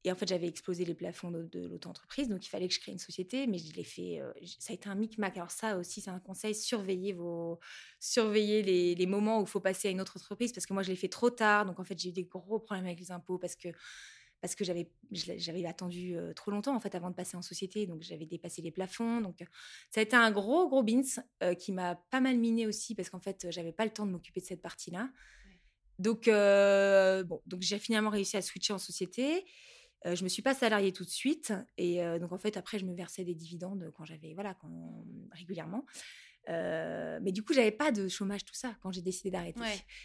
[0.07, 2.93] Et en fait, j'avais explosé les plafonds de, l'auto-entreprise, donc il fallait que je crée
[2.93, 4.21] une société, mais je l'ai fait.
[4.21, 5.37] Euh, ça a été un micmac.
[5.37, 7.59] Alors ça aussi, c'est un conseil surveillez vos,
[7.99, 10.91] surveillez les, moments où il faut passer à une autre entreprise, parce que moi, je
[10.91, 11.67] l'ai fait trop tard.
[11.67, 13.69] Donc en fait, j'ai eu des gros problèmes avec les impôts parce que
[14.41, 17.87] parce que j'avais j'avais attendu euh, trop longtemps en fait avant de passer en société,
[17.87, 19.21] donc j'avais dépassé les plafonds.
[19.21, 19.39] Donc
[19.91, 21.03] ça a été un gros gros bins
[21.43, 24.13] euh, qui m'a pas mal miné aussi parce qu'en fait, j'avais pas le temps de
[24.13, 25.11] m'occuper de cette partie-là.
[25.99, 29.45] Donc bon, donc j'ai finalement réussi à switcher en société.
[30.07, 32.85] Je je me suis pas salariée tout de suite et donc en fait après je
[32.85, 35.85] me versais des dividendes quand j'avais voilà quand, régulièrement.
[36.49, 39.61] mais du coup j'avais pas de chômage tout ça quand j'ai décidé d'arrêter.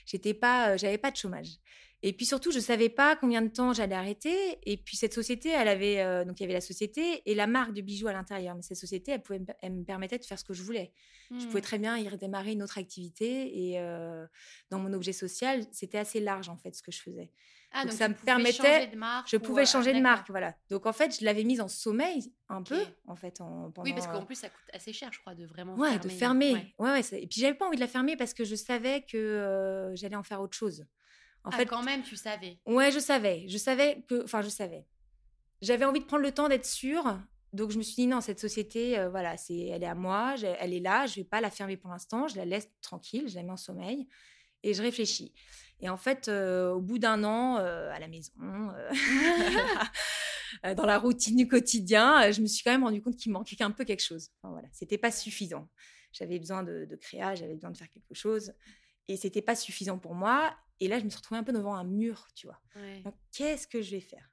[0.06, 1.58] J'étais pas j'avais pas de chômage.
[2.04, 4.58] Et puis surtout, je savais pas combien de temps j'allais arrêter.
[4.64, 7.46] Et puis cette société, elle avait euh, donc il y avait la société et la
[7.46, 8.56] marque de bijoux à l'intérieur.
[8.56, 10.94] Mais cette société, elle pouvait me, elle me permettait de faire ce que je voulais.
[11.38, 11.64] Je pouvais Hmm.
[11.64, 13.70] très bien y redémarrer une autre activité.
[13.70, 14.26] Et euh,
[14.70, 17.32] dans mon objet social, c'était assez large en fait ce que je faisais.
[17.74, 20.00] Ah, donc donc ça me permettait- changer de marque Je ou, pouvais euh, changer de
[20.00, 20.12] d'accord.
[20.12, 20.56] marque, voilà.
[20.70, 23.84] Donc en fait, je l'avais mise en sommeil un peu en fait en, pendant.
[23.88, 26.04] Oui, parce qu'en euh, plus, ça coûte assez cher, je crois, de vraiment Ouais, fermer.
[26.04, 26.54] de fermer.
[26.80, 26.90] Ouais.
[26.92, 29.96] Ouais, et puis j'avais pas envie de la fermer parce que je savais que euh,
[29.96, 30.84] j'allais en faire autre chose.
[31.44, 32.60] En ah, fait, quand même, tu savais.
[32.66, 33.46] ouais, je savais.
[33.48, 34.24] Je savais que.
[34.24, 34.86] Enfin, je savais.
[35.62, 37.20] J'avais envie de prendre le temps d'être sûre.
[37.54, 40.36] Donc je me suis dit, non, cette société, euh, voilà, c'est, elle est à moi,
[40.60, 43.36] elle est là, je vais pas la fermer pour l'instant, je la laisse tranquille, je
[43.36, 44.08] la mets en sommeil
[44.64, 45.34] et je réfléchis.
[45.82, 48.32] Et en fait, euh, au bout d'un an, euh, à la maison,
[50.64, 53.72] dans la routine du quotidien, je me suis quand même rendu compte qu'il manquait un
[53.72, 54.30] peu quelque chose.
[54.38, 55.68] Enfin, voilà, c'était pas suffisant.
[56.14, 58.54] J'avais besoin de, de créa, j'avais besoin de faire quelque chose,
[59.10, 60.56] et c'était pas suffisant pour moi.
[60.82, 62.60] Et là, je me suis retrouvée un peu devant un mur, tu vois.
[62.76, 63.02] Ouais.
[63.04, 64.28] Donc, qu'est-ce que je vais faire?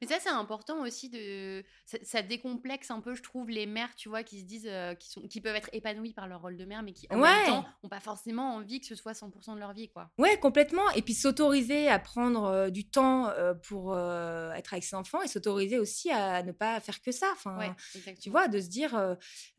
[0.00, 1.62] Mais ça, c'est important aussi de.
[1.86, 4.66] Ça, ça décomplexe un peu, je trouve, les mères, tu vois, qui se disent.
[4.66, 5.20] euh, qui, sont...
[5.28, 7.28] qui peuvent être épanouies par leur rôle de mère, mais qui, en Ouais.
[7.28, 10.10] même temps, n'ont pas forcément envie que ce soit 100% de leur vie, quoi.
[10.18, 10.90] Ouais, complètement.
[10.96, 15.28] Et puis s'autoriser à prendre euh, du temps euh, pour être avec ses enfants et
[15.28, 17.28] s'autoriser aussi à ne pas faire que ça.
[17.34, 18.16] Enfin, Ouais, exactement.
[18.20, 18.92] tu vois, de se dire,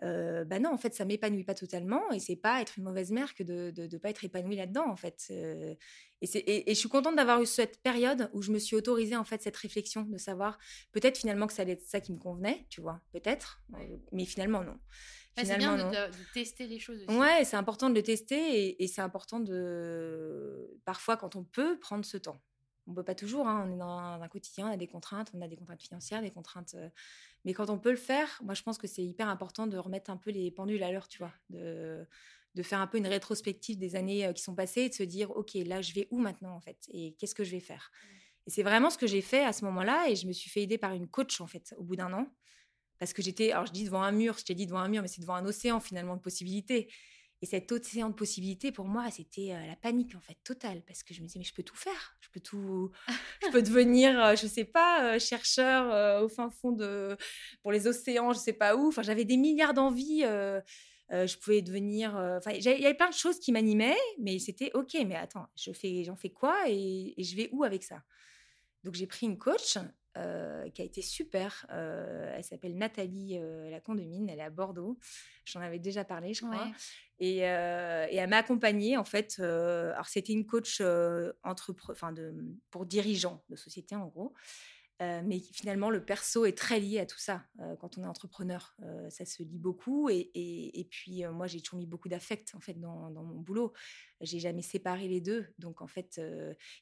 [0.01, 3.34] bah non, en fait, ça m'épanouit pas totalement et c'est pas être une mauvaise mère
[3.34, 5.32] que de ne pas être épanouie là-dedans, en fait.
[6.24, 8.76] Et, c'est- et, et je suis contente d'avoir eu cette période où je me suis
[8.76, 10.58] autorisée, en fait, cette réflexion de savoir
[10.94, 13.90] peut-être finalement que ça allait être ça qui me convenait, tu vois, peut-être, Ouais.
[13.92, 14.78] Euh, mais finalement, non.
[15.36, 15.90] C'est bien de, non.
[15.90, 17.18] de- de tester les choses aussi.
[17.18, 21.80] Ouais, c'est important de le tester et, et c'est important de parfois quand on peut
[21.80, 22.42] prendre ce temps.
[22.86, 25.32] On peut pas toujours, hein, on est dans un, un quotidien, on a des contraintes,
[25.34, 26.76] on a des contraintes financières, des contraintes.
[26.76, 26.90] euh,
[27.46, 30.10] mais quand on peut le faire, moi je pense que c'est hyper important de remettre
[30.12, 32.06] un peu les pendules à l'heure, tu vois, de,
[32.56, 35.04] de faire un peu une rétrospective des années euh, qui sont passées et de se
[35.04, 36.78] dire, ok, là je vais où maintenant en fait?
[36.89, 37.92] Et qu'est-ce que je vais faire?
[38.46, 40.62] Et c'est vraiment ce que j'ai fait à ce moment-là et je me suis fait
[40.62, 42.28] aider par une coach en fait au bout d'un an
[43.00, 45.02] parce que j'étais, alors je dis devant un mur, je t'ai dit devant un mur,
[45.02, 46.89] mais c'est devant un océan finalement de possibilités.
[47.42, 51.04] Et cet océan de possibilités, pour moi, c'était euh, la panique en fait totale, parce
[51.04, 52.92] que je me disais mais je peux tout faire, je peux tout,
[53.44, 57.18] je peux devenir, euh, je sais pas, chercheur au fin fond de,
[57.62, 58.88] pour les océans, je sais pas où.
[58.88, 60.24] Enfin, j'avais des milliards d'envies.
[61.12, 64.39] Euh, je pouvais devenir, euh, enfin, il y avait plein de choses qui m'animaient, mais
[64.39, 64.96] c'était ok.
[65.06, 68.04] Mais attends, je fais, j'en fais quoi et, et je vais où avec ça?
[68.84, 69.78] Donc j'ai pris une coach
[70.18, 71.66] euh, qui a été super.
[71.70, 74.98] elle s'appelle Nathalie euh, Lacondemine, elle est à Bordeaux.
[75.46, 76.66] J'en avais déjà parlé, je crois.
[76.66, 76.72] Ouais.
[77.20, 79.39] Et, et elle m'a accompagnée, en fait.
[79.39, 80.82] alors, c'était une coach
[81.44, 82.34] enfin, de,
[82.70, 84.34] pour dirigeants de société, en gros.
[85.01, 87.43] Euh, mais finalement, le perso est très lié à tout ça.
[87.60, 90.10] euh, quand on est entrepreneur, Euh, ça se lie beaucoup.
[90.10, 93.73] Et, puis, moi, j'ai toujours mis beaucoup d'affect, en fait, dans, mon boulot.
[94.21, 95.47] J'ai jamais séparé les deux.
[95.58, 96.21] Donc, en fait,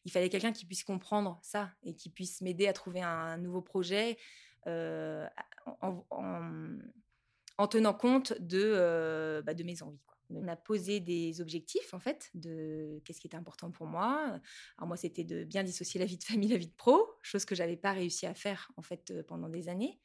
[0.06, 3.62] il fallait quelqu'un qui puisse comprendre ça et qui puisse m'aider à trouver un nouveau
[3.62, 4.18] projet
[4.66, 5.28] en,
[6.10, 6.78] en-
[7.58, 10.00] en tenant compte de, bah, mes envies.
[10.36, 14.40] On a posé des objectifs, en fait, de qu'est-ce qui était important pour moi.
[14.78, 17.46] Alors moi, c'était de bien dissocier la vie de famille, la vie de pro, chose
[17.46, 20.00] que j'avais pas réussi à faire, en fait, euh, pendant des années.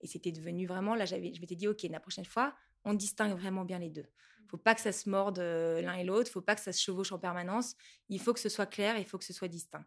[0.00, 3.64] Et c'était devenu vraiment, là, je m'étais dit, OK, la prochaine fois, on distingue vraiment
[3.64, 4.06] bien les deux.
[4.48, 6.80] faut pas que ça se morde euh, l'un et l'autre, faut pas que ça se
[6.82, 7.74] chevauche en permanence.
[8.08, 9.84] Il faut que ce soit clair, il faut que ce soit distinct.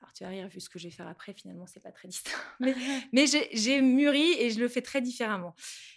[0.00, 2.08] Alors tu vas rire, vu ce que je vais faire après, finalement, c'est pas très
[2.08, 2.36] distinct.
[2.60, 2.74] Mais,
[3.12, 5.54] mais j'ai, mûri et je le fais très différemment.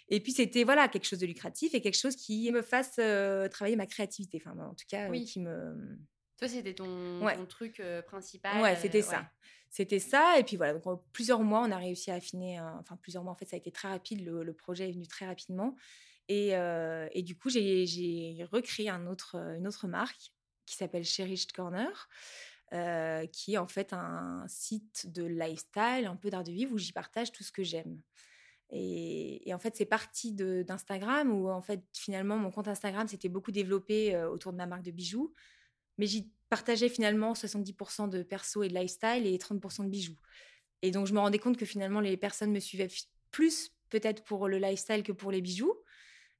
[0.08, 3.48] Et puis c'était voilà quelque chose de lucratif et quelque chose qui me fasse euh,
[3.48, 4.42] travailler ma créativité.
[4.44, 5.24] Enfin, en tout cas, euh, Oui.
[5.24, 5.98] qui me.
[6.38, 7.36] Toi, c'était ton, Ouais.
[7.36, 8.60] ton truc euh, principal.
[8.62, 9.18] Ouais, euh, c'était ça.
[9.20, 9.26] ouais.
[9.68, 10.38] C'était ça.
[10.38, 12.58] Et puis voilà, donc en plusieurs mois, on a réussi à affiner.
[12.80, 14.24] Enfin, plusieurs mois, en fait, ça a été très rapide.
[14.24, 15.76] Le, le projet est venu très rapidement.
[16.30, 20.32] Et, euh, et du coup, j'ai, recréé euh, une autre marque
[20.64, 22.08] qui s'appelle Cherished Corner,
[22.72, 26.78] euh, qui est en fait un site de lifestyle, un peu d'art de vivre, où
[26.78, 28.00] j'y partage tout ce que j'aime.
[28.70, 33.28] Et, et en fait, c'est parti d'Instagram, où en fait, finalement, mon compte Instagram s'était
[33.28, 35.34] beaucoup développé autour de ma marque de bijoux.
[35.98, 40.16] Mais j'y partageais finalement 70% de perso et de lifestyle et 30% de bijoux.
[40.82, 42.88] Et donc, je me rendais compte que finalement, les personnes me suivaient
[43.32, 45.74] plus peut-être pour le lifestyle que pour les bijoux.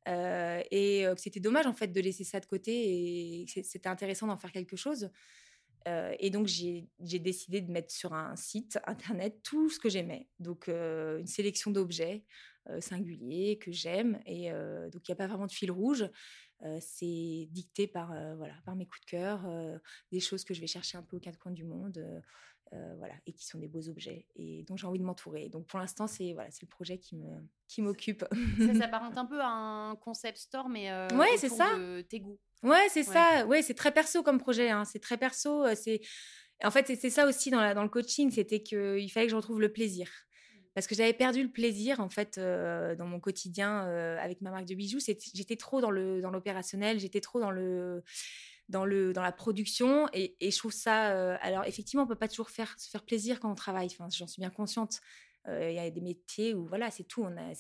[0.09, 4.27] Euh, et euh, c'était dommage en fait de laisser ça de côté et c'était intéressant
[4.27, 5.11] d'en faire quelque chose.
[5.89, 10.29] Euh, et donc j'ai décidé de mettre sur un site internet tout ce que j'aimais.
[10.39, 12.25] Donc une sélection d'objets
[12.81, 14.21] singuliers que j'aime.
[14.27, 14.51] Et
[14.93, 16.09] donc il n'y a pas vraiment de fil rouge.
[16.81, 19.49] C'est dicté par, voilà, par mes coups de cœur,
[20.13, 22.23] des choses que je vais chercher un peu aux quatre coins du monde.
[22.73, 25.49] Euh, euh, voilà, et qui sont des beaux objets et dont j'ai envie de m'entourer.
[25.49, 27.27] Donc pour l'instant, c'est voilà, c'est le projet qui me
[27.69, 28.25] qui m'occupe.
[28.59, 31.77] Ça s'apparente un peu à un concept store, mais euh, Ouais, c'est ça.
[31.77, 32.39] de tes goûts.
[32.63, 33.15] Ouais, c'est Ouais.
[33.15, 33.47] ça.
[33.47, 34.71] Ouais, c'est très perso comme projet.
[34.71, 34.85] hein.
[34.85, 35.65] C'est très perso.
[35.65, 36.01] euh, C'est
[36.63, 39.37] en fait, c'est ça aussi dans, la, dans le coaching, c'était qu'il fallait que je
[39.37, 40.09] retrouve le plaisir.
[40.75, 43.81] Parce que j'avais perdu le plaisir, en fait, dans mon quotidien
[44.19, 45.01] avec ma marque de bijoux.
[45.01, 48.05] J'étais trop dans l'opérationnel, dans j'étais trop dans le
[48.71, 50.09] dans, le, dans la production.
[50.13, 51.35] Et, je trouve ça.
[51.37, 53.89] alors, effectivement, on peut pas toujours faire, se faire plaisir quand on travaille.
[53.93, 55.01] Enfin, J'en suis bien consciente.
[55.47, 57.23] Il y a des métiers où, voilà, c'est tout.
[57.23, 57.55] On, a,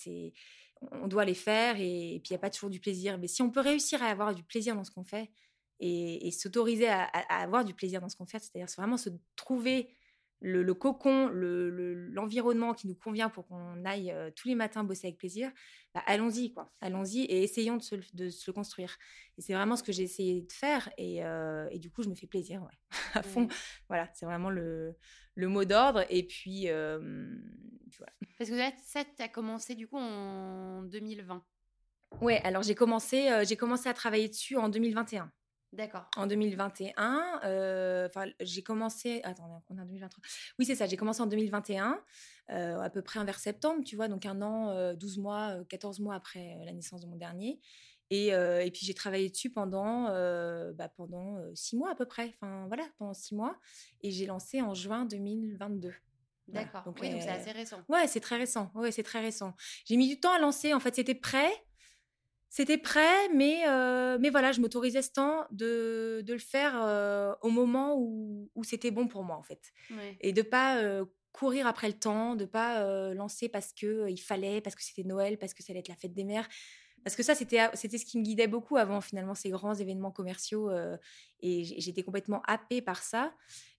[0.92, 3.18] on doit les faire et, puis il n'y a pas toujours du plaisir.
[3.18, 5.30] Mais si on peut réussir à avoir du plaisir dans ce qu'on fait
[5.78, 9.94] et, s'autoriser à, avoir du plaisir dans ce qu'on fait, c'est-à-dire vraiment se trouver
[10.40, 15.50] le, cocon, l'environnement qui nous convient pour qu'on aille tous les matins bosser avec plaisir,
[15.94, 16.72] bah, allons-y, quoi.
[16.80, 18.96] Allons-y et essayons de se, de se, le construire.
[19.36, 20.88] Et c'est vraiment ce que j'ai essayé de faire.
[20.96, 21.18] Et,
[21.70, 22.78] et, du coup, je me fais plaisir, ouais,
[23.14, 23.48] à fond.
[23.88, 24.96] Voilà, c'est vraiment le,
[25.34, 26.04] le mot d'ordre.
[26.08, 28.12] Et puis, voilà.
[28.38, 31.44] Parce que là, ça, tu as commencé du coup en 2020.
[32.20, 35.30] Ouais, alors j'ai commencé, j'ai commencé à travailler dessus en 2021.
[35.72, 36.10] D'accord.
[36.16, 38.08] En 2021, euh,
[38.40, 39.20] j'ai commencé.
[39.22, 40.22] Attendez, on est en 2023.
[40.58, 40.86] Oui, c'est ça.
[40.86, 42.02] J'ai commencé en 2021,
[42.50, 46.00] euh, à peu près vers septembre, tu vois, donc un an, 12 euh, mois, 14
[46.00, 47.60] mois après la naissance de mon dernier.
[48.12, 50.06] Et, et puis j'ai travaillé dessus pendant,
[50.72, 52.34] bah, pendant six mois à peu près.
[52.34, 53.56] Enfin voilà, pendant six mois.
[54.00, 55.92] Et j'ai lancé en juin 2022.
[56.48, 56.82] D'accord.
[56.82, 57.80] Donc, oui, donc c'est assez récent.
[57.88, 58.72] Ouais, c'est très récent.
[58.74, 59.54] Ouais, c'est très récent.
[59.84, 60.74] J'ai mis du temps à lancer.
[60.74, 61.50] En fait, c'était prêt.
[62.50, 67.32] C'était prêt, mais, euh, mais voilà, je m'autorisais ce temps de, de le faire euh,
[67.42, 69.72] au moment où, où c'était bon pour moi, en fait.
[70.20, 74.60] Et de pas euh, courir après le temps, de pas lancer parce que il fallait,
[74.60, 76.48] parce que c'était Noël, parce que ça allait être la fête des mères.
[77.04, 80.10] Parce que ça, c'était, c'était ce qui me guidait beaucoup avant, finalement, ces grands événements
[80.10, 80.72] commerciaux.
[81.40, 83.32] et j'étais complètement happée par ça.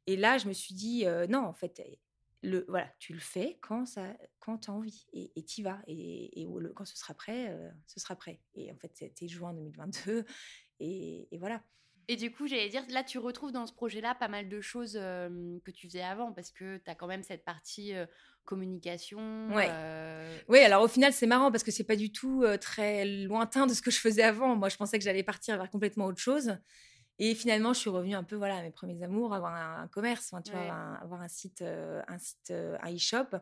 [0.08, 1.82] Et là, je me suis dit, non, en fait,
[2.44, 5.80] le, voilà, tu le fais quand, ça, quand tu as envie et tu y vas.
[5.88, 8.42] Et, et quand ce sera prêt, euh, ce sera prêt.
[8.56, 10.26] Et en fait, c'était juin 2022.
[10.84, 11.62] Et, et, voilà.
[12.08, 14.94] Et du coup, j'allais dire, là, tu retrouves dans ce projet-là pas mal de choses
[14.94, 17.94] que tu faisais avant parce que tu as quand même cette partie
[18.46, 19.54] communication.
[19.54, 19.70] Ouais.
[20.48, 23.76] Oui, alors au final, c'est marrant parce que c'est pas du tout très lointain de
[23.76, 24.56] ce que je faisais avant.
[24.56, 26.58] Moi, je pensais que j'allais partir vers complètement autre chose.
[27.24, 30.34] Et finalement, je suis revenue un peu voilà, à mes premiers amours, avoir un, commerce,
[30.44, 33.38] tu vois, avoir un site, euh, un site, euh, un e-shop.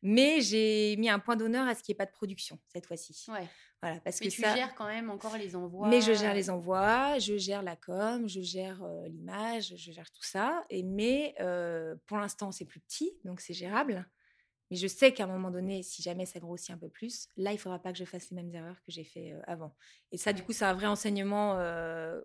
[0.00, 2.86] Mais j'ai mis un point d'honneur à ce qu'il n'y ait pas de production cette
[2.86, 3.26] fois-ci.
[3.30, 3.46] Ouais.
[3.82, 5.88] Voilà, parce mais que tu gères quand même encore les envois.
[5.88, 10.10] Mais je gère les envois, je gère la com, je gère euh, l'image, je gère
[10.10, 10.64] tout ça.
[10.70, 11.34] Et mais
[12.06, 14.08] pour l'instant, c'est plus petit, donc c'est gérable.
[14.70, 17.52] Mais je sais qu'à un moment donné, si jamais ça grossit un peu plus, là,
[17.52, 19.74] il ne faudra pas que je fasse les mêmes erreurs que j'ai fait avant.
[20.12, 21.54] Et ça, du coup, c'est un vrai enseignement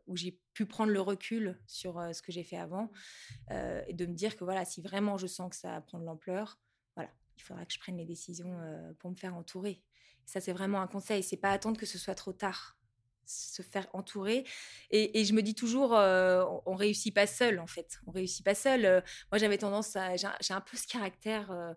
[0.08, 2.91] où j'ai pu prendre le recul sur ce que j'ai fait avant
[3.49, 6.60] et de me dire que voilà, si vraiment je sens que ça prend de l'ampleur,
[6.95, 8.60] voilà, il faudra que je prenne les décisions
[8.99, 9.82] pour me faire entourer.
[10.25, 11.23] ça, c'est vraiment un conseil.
[11.23, 12.77] C'est pas attendre que ce soit trop tard
[13.25, 14.45] se faire entourer.
[14.91, 17.99] Et, je me dis toujours, on, on, réussit pas seul, en fait.
[18.06, 19.03] On réussit pas seul.
[19.32, 20.15] moi, j'avais tendance à.
[20.17, 21.75] J'ai un peu ce caractère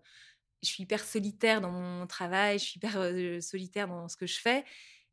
[0.66, 2.92] je suis hyper solitaire dans mon travail, je suis hyper
[3.42, 4.64] solitaire dans ce que je fais,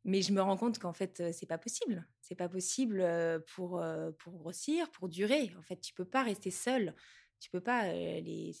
[0.04, 2.06] mais je me rends compte qu'en fait, c'est pas possible.
[2.20, 3.06] C'est pas possible
[3.54, 3.82] pour,
[4.18, 5.52] pour grossir, pour durer.
[5.58, 6.94] En fait, tu peux pas rester seul.
[7.40, 7.92] Tu peux pas.
[7.92, 8.52] les,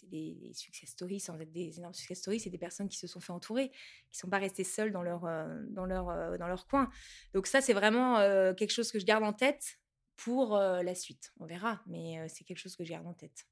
[0.54, 3.32] success stories, sans être des énormes success stories, c'est des personnes qui se sont fait
[3.32, 3.70] entourer,
[4.10, 5.22] qui sont pas restées seules dans leur,
[5.68, 6.88] dans leur, dans leur coin.
[7.34, 8.16] Donc, ça, c'est vraiment
[8.54, 9.78] quelque chose que je garde en tête
[10.16, 11.32] pour la suite.
[11.40, 13.46] On verra, mais c'est quelque chose que je garde en tête.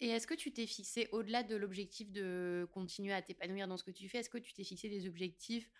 [0.00, 3.84] Et est-ce que tu t'es fixé, au-delà de l'objectif de continuer à t'épanouir dans ce
[3.84, 5.70] que tu fais, est-ce que tu t'es fixé des objectifs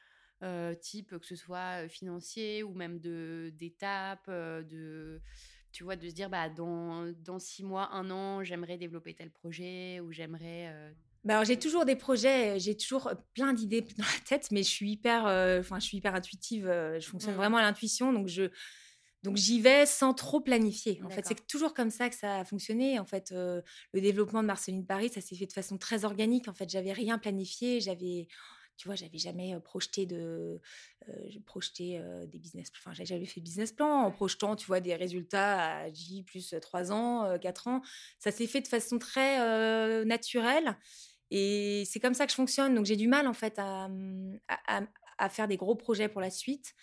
[0.42, 5.20] euh, type que ce soit financier ou même de d'étapes, de
[5.72, 9.30] tu vois, de se dire bah dans, dans six mois, un an, j'aimerais développer tel
[9.30, 10.72] projet ou j'aimerais.
[11.24, 14.68] Bah alors j'ai toujours des projets, j'ai toujours plein d'idées dans la tête, mais je
[14.68, 15.24] suis hyper,
[15.60, 17.38] enfin je suis hyper intuitive, je fonctionne mmh.
[17.38, 18.50] vraiment à l'intuition, donc je
[19.24, 21.00] donc j'y vais sans trop planifier.
[21.02, 22.98] En fait, c'est toujours comme ça que ça a fonctionné.
[22.98, 26.46] En fait, le développement de Marceline Paris, ça s'est fait de façon très organique.
[26.46, 27.80] En fait, j'avais rien planifié.
[27.80, 28.28] J'avais,
[28.76, 30.60] tu vois, j'avais jamais projeté de,
[31.46, 32.68] projeté des business.
[32.76, 36.22] Enfin, j'avais jamais fait de business plan en projetant, tu vois, des résultats à J
[36.24, 37.80] plus 3 ans, 4 ans.
[38.18, 40.76] Ça s'est fait de façon très naturelle.
[41.30, 42.74] Et c'est comme ça que je fonctionne.
[42.74, 44.38] Donc j'ai du mal en fait à, mmh,
[45.16, 46.74] à faire des gros projets pour la suite.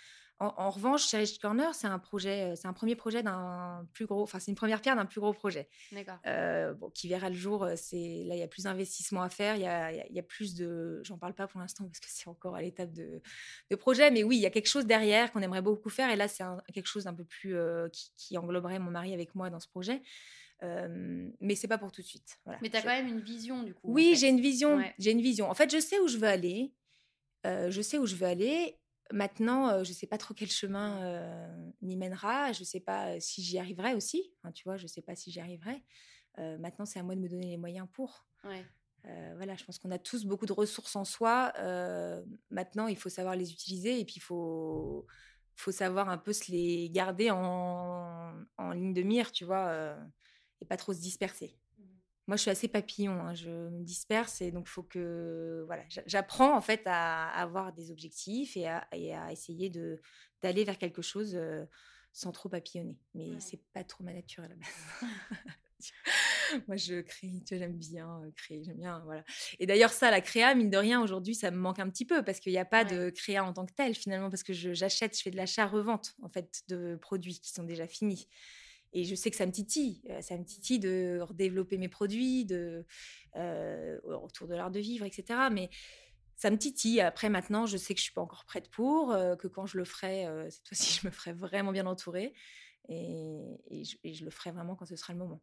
[0.43, 4.23] En, revanche, Cherish Corner, c'est un projet, euh, c'est un premier projet d'un plus gros,
[4.23, 5.69] enfin c'est une première pierre d'un plus gros projet.
[5.91, 6.17] D'accord.
[6.25, 7.63] Euh, bon, qui verra le jour.
[7.63, 9.55] Euh, c'est là, il y a plus d'investissement à faire.
[9.55, 12.27] Il y a, y a, plus de, j'en parle pas pour l'instant parce que c'est
[12.27, 13.21] encore à l'étape de,
[13.69, 16.09] de, projet, mais oui, il y a quelque chose derrière qu'on aimerait beaucoup faire.
[16.09, 17.55] Et là, c'est quelque chose d'un peu plus
[18.17, 20.01] qui, engloberait mon mari avec moi dans ce projet.
[20.63, 22.39] Euh, mais c'est pas pour tout de suite.
[22.45, 22.57] Voilà.
[22.63, 23.81] Mais tu as quand même une vision du coup.
[23.83, 24.81] Oui, j'ai une vision.
[24.97, 25.51] J'ai une vision.
[25.51, 26.73] En fait, je sais où je veux aller.
[27.45, 28.80] je sais où je veux aller
[29.13, 31.49] Maintenant, je ne sais pas trop quel chemin
[31.81, 32.51] m'y mènera.
[32.53, 34.33] Je ne sais pas si j'y arriverai aussi.
[34.53, 35.83] tu vois, je ne sais pas si j'y arriverai.
[36.37, 38.25] maintenant, c'est à moi de me donner les moyens pour.
[38.43, 38.65] Ouais.
[39.35, 41.53] voilà, je pense qu'on a tous beaucoup de ressources en soi.
[42.49, 45.05] maintenant, il faut savoir les utiliser et puis il faut,
[45.55, 49.95] faut savoir un peu se les garder en, en ligne de mire, tu vois,
[50.61, 51.57] et pas trop se disperser.
[52.31, 55.83] Moi, je suis assez papillon, hein, je me disperse et donc il faut que voilà,
[56.05, 59.99] j'apprends en fait à, avoir des objectifs et à, et à essayer de
[60.41, 61.37] d'aller vers quelque chose
[62.13, 62.97] sans trop papillonner.
[63.15, 65.09] Mais c'est pas trop ma nature à la base.
[66.69, 69.25] Moi, je crée, j'aime bien créer, j'aime bien, voilà.
[69.59, 72.23] Et d'ailleurs, ça, la créa, mine de rien, aujourd'hui, ça me manque un petit peu
[72.23, 75.17] parce qu'il n'y a pas de créa en tant que tel, finalement, parce que j'achète,
[75.17, 78.29] je, fais de l'achat-revente, en fait, de produits qui sont déjà finis.
[78.93, 82.85] Et je sais que ça me titille, ça me titille de redévelopper mes produits, de,
[84.03, 85.39] autour de l'art de vivre, etc.
[85.51, 85.69] Mais
[86.35, 86.99] ça me titille.
[86.99, 89.85] Après, maintenant, je sais que je suis pas encore prête pour, que quand je le
[89.85, 92.33] ferai, cette fois-ci, je me ferai vraiment bien entourée.
[92.89, 95.41] Et, je, le ferai vraiment quand ce sera le moment.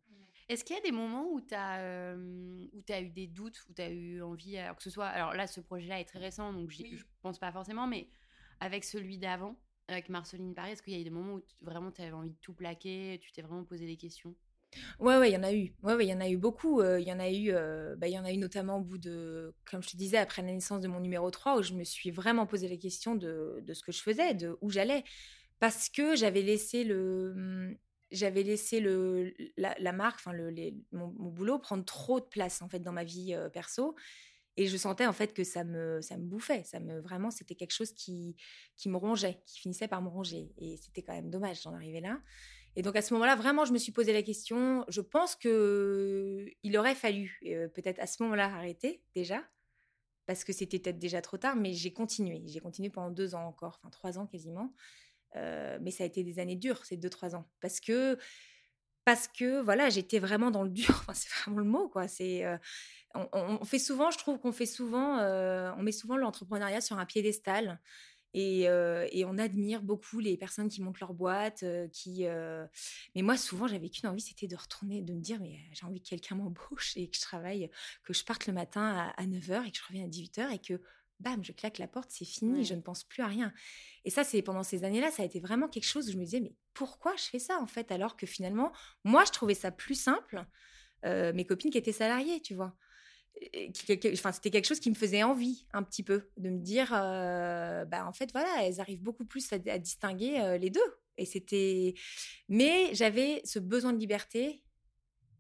[0.49, 3.83] Est-ce qu'il y a des moments où tu as, as eu des doutes, où tu
[3.83, 5.07] as eu envie, alors que ce soit.
[5.07, 8.09] Alors là, ce projet-là est très récent, donc je ne pense pas forcément, mais
[8.61, 9.57] avec celui d'avant,
[9.89, 12.31] avec Marceline Paris, est-ce qu'il y a eu des moments où vraiment tu avais envie
[12.31, 14.35] de tout plaquer, tu t'es vraiment posé des questions?
[15.01, 15.73] Ouais, ouais, il y en a eu.
[15.83, 16.83] Ouais, ouais, il y en a eu beaucoup.
[16.83, 17.53] Il y en a eu,
[17.97, 20.43] bah, il y en a eu notamment au bout de, comme je te disais, après
[20.43, 23.63] la naissance de mon numéro 3, où je me suis vraiment posé les questions de,
[23.63, 25.05] de ce que je faisais, de où j'allais.
[25.59, 27.77] Parce que j'avais laissé le, mmh,
[28.11, 30.53] j'avais laissé le, la, marque, enfin le,
[30.93, 33.95] mon, boulot prendre trop de place en fait dans ma vie perso.
[34.59, 36.65] Et je sentais en fait que ça me, ça me bouffait.
[36.65, 38.35] Ça me, vraiment, c'était quelque chose qui,
[38.77, 40.53] qui me rongeait, qui finissait par me ronger.
[40.59, 42.21] Et c'était quand même dommage d'en arriver là.
[42.75, 44.85] Et donc à ce moment-là, vraiment, je me suis posé la question.
[44.89, 47.39] Je pense que il aurait fallu
[47.73, 49.45] peut-être à ce moment-là arrêter déjà,
[50.27, 51.55] parce que c'était peut-être déjà trop tard.
[51.55, 52.43] Mais j'ai continué.
[52.47, 54.75] J'ai continué pendant deux ans encore, enfin trois ans quasiment.
[55.37, 58.19] mais ça a été des années dures, ces deux trois ans, parce que
[59.09, 60.91] parce que voilà, j'étais vraiment dans le dur.
[60.91, 61.91] Enfin, c'est vraiment le mot.
[62.09, 62.45] C'est
[63.15, 65.19] on, fait souvent, je trouve qu'on fait souvent,
[65.79, 67.81] on met souvent l'entrepreneuriat sur un piédestal.
[68.35, 72.27] Et, et, on admire beaucoup les personnes qui montent leur boîte, qui.
[73.15, 76.03] Mais moi, souvent, j'avais qu'une envie, c'était de retourner, de me dire, mais j'ai envie
[76.03, 77.71] que quelqu'un m'embauche et que je travaille,
[78.05, 80.83] que je parte le matin à, 9h et que je revienne à 18h et que,
[81.21, 83.53] bam, je claque la porte, c'est fini, je ne pense plus à rien.
[84.05, 86.25] Et ça, c'est pendant ces années-là, ça a été vraiment quelque chose où je me
[86.25, 88.73] disais, mais pourquoi je fais ça en fait Alors que finalement,
[89.05, 90.45] moi, je trouvais ça plus simple.
[91.05, 92.77] mes copines qui étaient salariées, tu vois?
[94.13, 98.07] Enfin c'était quelque chose qui me faisait envie un petit peu de me dire bah
[98.07, 100.81] en fait voilà elles arrivent beaucoup plus à, distinguer les deux
[101.17, 101.95] et c'était
[102.49, 104.65] mais j'avais ce besoin de liberté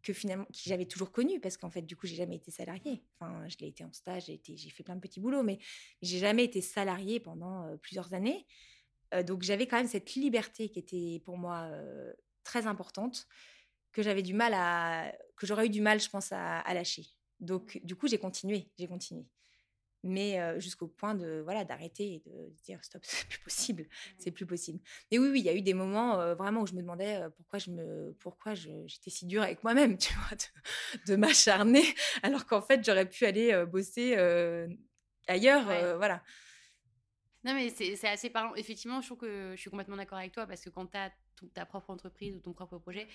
[0.02, 3.04] que finalement que j'avais toujours connu parce qu'en fait du coup j'ai jamais été salariée.
[3.14, 5.58] Enfin je l'ai été en stage j'ai fait plein de petits boulots mais
[6.02, 8.46] j'ai jamais été salariée pendant plusieurs années.
[9.26, 11.70] Donc j'avais quand même cette liberté qui était pour moi
[12.44, 13.26] très importante
[13.92, 17.06] que j'avais du mal à que j'aurais eu du mal je pense à lâcher.
[17.40, 19.24] Donc, du coup, j'ai continué, j'ai continué.
[20.04, 23.86] Mais jusqu'au point de voilà d'arrêter et de dire stop, c'est plus possible,
[24.16, 24.80] c'est plus possible.
[25.10, 27.58] Et oui, oui, il y a eu des moments vraiment où je me demandais pourquoi
[27.58, 30.36] je me, pourquoi j'étais si dure avec moi-même, tu vois,
[31.06, 31.84] de, m'acharner,
[32.22, 34.16] alors qu'en fait j'aurais pu aller bosser
[35.26, 36.22] ailleurs, voilà.
[37.44, 38.54] Non, mais c'est assez parlant.
[38.56, 41.12] Effectivement, je trouve que je suis complètement d'accord avec toi parce que quand tu as
[41.54, 43.06] ta propre entreprise ou ton propre projet,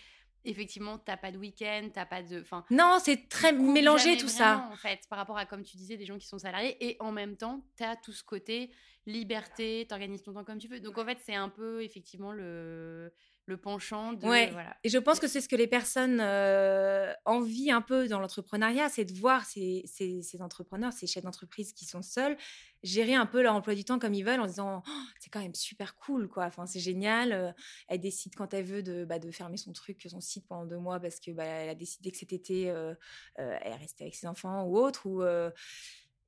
[0.45, 2.41] effectivement, t'as pas de week-end, t'as pas de.
[2.41, 4.69] Enfin, non, c'est très mélangé tout ça.
[4.71, 7.11] En fait, par rapport à, comme tu disais, des gens qui sont salariés, et en
[7.11, 8.71] même temps, t'as tout ce côté
[9.05, 10.79] liberté, t'organises ton temps comme tu veux.
[10.79, 13.11] Donc en fait, c'est un peu effectivement le
[13.45, 14.53] le penchant de ouais.
[14.83, 18.89] Et je pense que c'est ce que les personnes euh, envient un peu dans l'entrepreneuriat,
[18.89, 22.37] c'est de voir ces, ces, ces entrepreneurs, ces chefs d'entreprise qui sont seuls,
[22.83, 25.41] gérer un peu leur emploi du temps comme ils veulent en disant «Oh, c'est quand
[25.41, 26.45] même super cool quoi.
[26.45, 27.33] Enfin c'est génial.
[27.33, 27.51] Euh,
[27.89, 30.79] elle décide quand elle veut de, bah, de fermer son truc, son site pendant deux
[30.79, 32.93] mois parce que bah, elle a décidé que cet été euh,
[33.35, 35.21] elle restait avec ses enfants ou autre ou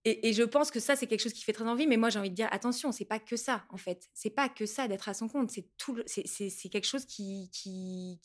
[0.07, 1.87] et, je pense que ça, c'est quelque chose qui fait très envie.
[1.87, 4.07] Mais moi, j'ai envie de dire, attention, c'est pas que ça, en fait.
[4.13, 5.49] C'est pas que ça d'être à son compte.
[5.49, 5.97] C'est tout.
[6.05, 7.49] C'est quelque chose qui,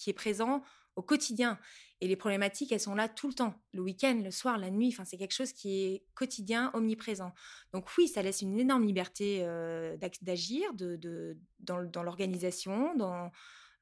[0.06, 0.62] est présent
[0.96, 1.58] au quotidien.
[2.02, 3.54] Et les problématiques, elles sont là tout le temps.
[3.72, 4.88] Le week-end, le soir, la nuit.
[4.92, 7.32] Enfin, c'est quelque chose qui est quotidien, omniprésent.
[7.72, 12.94] Donc oui, ça laisse une énorme liberté euh, d'agir, de, dans, l'organisation,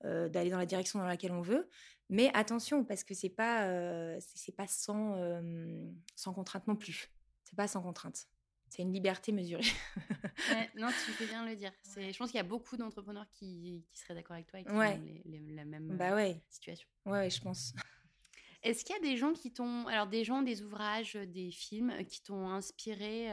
[0.05, 1.69] euh, d'aller dans la direction dans laquelle on veut.
[2.11, 4.21] Mais attention, parce que c'est pas, euh,
[4.57, 5.17] pas sans,
[6.15, 7.11] sans contrainte non plus.
[7.49, 8.27] C'est pas sans contrainte.
[8.69, 9.63] C'est une liberté mesurée.
[10.77, 11.73] non, tu fais bien le dire.
[11.97, 14.71] Je pense qu'il y a beaucoup d'entrepreneurs qui, qui, seraient d'accord avec toi et qui
[14.71, 15.01] ouais.
[15.25, 16.43] ont la même bah ouais.
[16.51, 16.87] situation.
[17.07, 17.73] Ouais, je pense.
[18.63, 21.95] Est-ce qu'il y a des gens qui t'ont, alors des gens, des ouvrages, des films
[22.07, 23.29] qui t'ont inspiré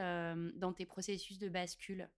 [0.55, 2.09] dans tes processus de bascule?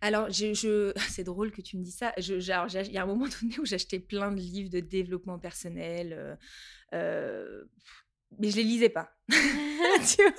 [0.00, 2.12] Alors, je, je- c'est drôle que tu me dis ça.
[2.18, 4.80] Je, genre, j'ai- il y a un moment donné où j'achetais plein de livres de
[4.80, 6.36] développement personnel, euh,
[6.94, 7.64] euh,
[8.38, 9.10] mais je les lisais pas.
[9.28, 9.34] tu
[10.22, 10.32] vois?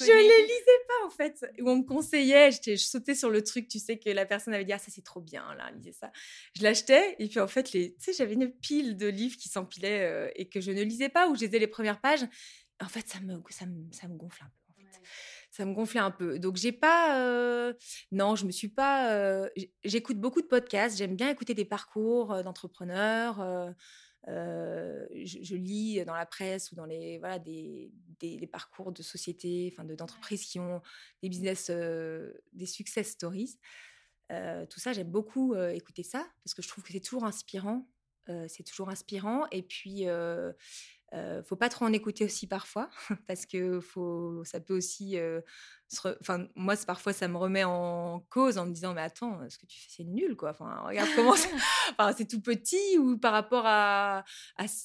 [0.00, 1.44] je les lisais pas en fait.
[1.60, 4.64] Où on me conseillait, je sautais sur le truc, tu sais, que la personne avait
[4.64, 6.10] dit Ah, ça c'est trop bien, là, lisez ça.
[6.56, 9.48] Je l'achetais, et puis en fait, les, tu sais, j'avais une pile de livres qui
[9.48, 12.24] s'empilaient euh, et que je ne lisais pas, où je lisais les premières pages.
[12.82, 14.52] En fait, ça me, ça me, ça me gonfle un peu.
[14.82, 15.00] En fait.
[15.50, 16.38] Ça me gonflait un peu.
[16.38, 17.18] Donc, j'ai pas.
[17.20, 17.74] euh,
[18.10, 19.12] Non, je me suis pas.
[19.12, 19.48] euh,
[19.84, 20.96] J'écoute beaucoup de podcasts.
[20.96, 23.40] J'aime bien écouter des parcours d'entrepreneurs.
[24.28, 28.92] Euh, je, je lis dans la presse ou dans les voilà des, des, des parcours
[28.92, 30.80] de sociétés, enfin de d'entreprises qui ont
[31.22, 33.58] des business, euh, des success stories.
[34.30, 37.88] Euh, tout ça, j'aime beaucoup écouter ça parce que je trouve que c'est toujours inspirant.
[38.46, 39.46] C'est toujours inspirant.
[39.50, 40.06] Et puis,
[41.14, 42.88] euh, faut pas trop en écouter aussi parfois
[43.26, 45.18] parce que faut, ça peut aussi.
[45.18, 45.40] euh,
[46.20, 49.66] Enfin, moi, parfois, ça me remet en cause en me disant, mais attends, ce que
[49.66, 50.50] tu fais, c'est nul, quoi.
[50.50, 51.34] Enfin, regarde comment
[52.16, 54.24] c'est tout petit ou par rapport à,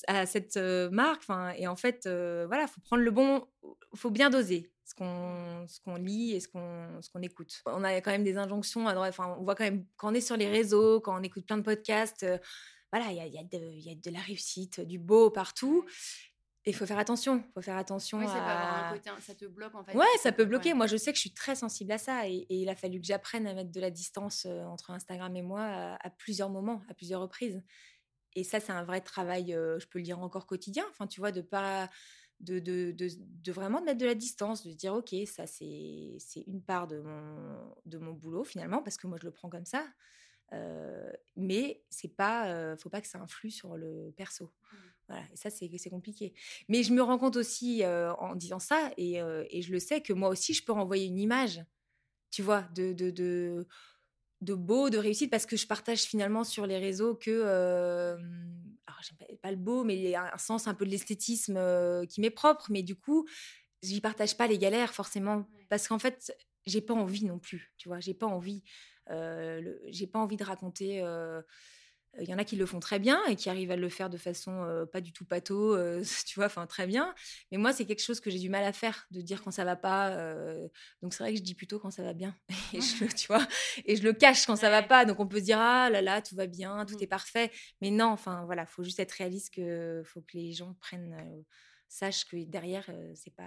[0.07, 1.21] à cette euh, marque.
[1.21, 3.47] Enfin, et en fait, euh, voilà, faut prendre le bon,
[3.95, 7.61] faut bien doser ce qu'on ce qu'on lit et ce qu'on ce qu'on écoute.
[7.65, 9.09] On a quand même des injonctions à droite.
[9.17, 11.57] Enfin, on voit quand même quand on est sur les réseaux, quand on écoute plein
[11.57, 12.25] de podcasts.
[12.91, 14.99] Voilà, il y a, il y, a de- il y a de la réussite, du
[14.99, 15.85] beau partout.
[16.65, 17.43] Et il faut faire attention.
[17.53, 18.89] Faut faire attention Oui, ça peut avoir à...
[18.89, 19.95] un côté, ça te bloque en fait.
[19.95, 20.49] Ouais, ça peut Ouais.
[20.49, 20.73] bloquer.
[20.73, 22.27] Moi, je sais que je suis très sensible à ça.
[22.27, 25.41] Et, et il a fallu que j'apprenne à mettre de la distance entre Instagram et
[25.41, 27.63] moi à, à plusieurs moments, à plusieurs reprises.
[28.33, 30.85] Et ça, c'est un vrai travail, euh, je peux le dire encore quotidien.
[30.91, 31.89] Enfin, tu vois, de pas.
[32.39, 36.17] De, de, de, de vraiment mettre de la distance, de se dire, OK, ça, c'est
[36.19, 39.49] c'est une part de mon, de mon boulot, finalement, parce que moi, je le prends
[39.49, 39.87] comme ça.
[40.53, 44.51] Euh, mais c'est pas, euh, faut pas que ça influe sur le perso.
[45.07, 46.33] Voilà, et ça, c'est compliqué.
[46.67, 49.19] Mais je me rends compte aussi euh, en disant ça, et,
[49.49, 51.63] et je le sais, que moi aussi, je peux renvoyer une image,
[52.29, 53.67] tu vois, de, de, de,
[54.41, 59.17] de beau, de réussite, parce que je partage finalement sur les réseaux que, alors j'aime
[59.17, 61.57] pas, pas le beau, mais il y a un sens un peu de l'esthétisme
[62.07, 63.25] qui m'est propre, mais du coup,
[63.81, 66.35] j'y partage pas les galères forcément, parce qu'en fait,
[66.65, 68.61] j'ai pas envie non plus, tu vois, j'ai pas envie,
[69.87, 71.01] j'ai pas envie de raconter.
[71.03, 71.41] euh,
[72.19, 74.09] il y en a qui le font très bien et qui arrivent à le faire
[74.09, 77.13] de façon euh, pas du tout pato, euh, tu vois, enfin très bien.
[77.51, 79.63] Mais moi, c'est quelque chose que j'ai du mal à faire, de dire quand ça
[79.65, 80.09] va pas.
[80.17, 80.67] euh,
[81.03, 82.35] donc c'est vrai que je dis plutôt quand ça va bien.
[82.73, 83.45] Et je, le- tu vois,
[83.85, 85.05] et je le cache quand ça va pas.
[85.05, 87.03] Donc on peut se dire ah là là, tout va bien, tout Mm.
[87.03, 87.51] est parfait.
[87.81, 91.43] Mais non, enfin voilà, faut juste être réaliste que faut que les gens prennent,
[91.87, 93.43] euh, sachent que derrière euh, c'est pas.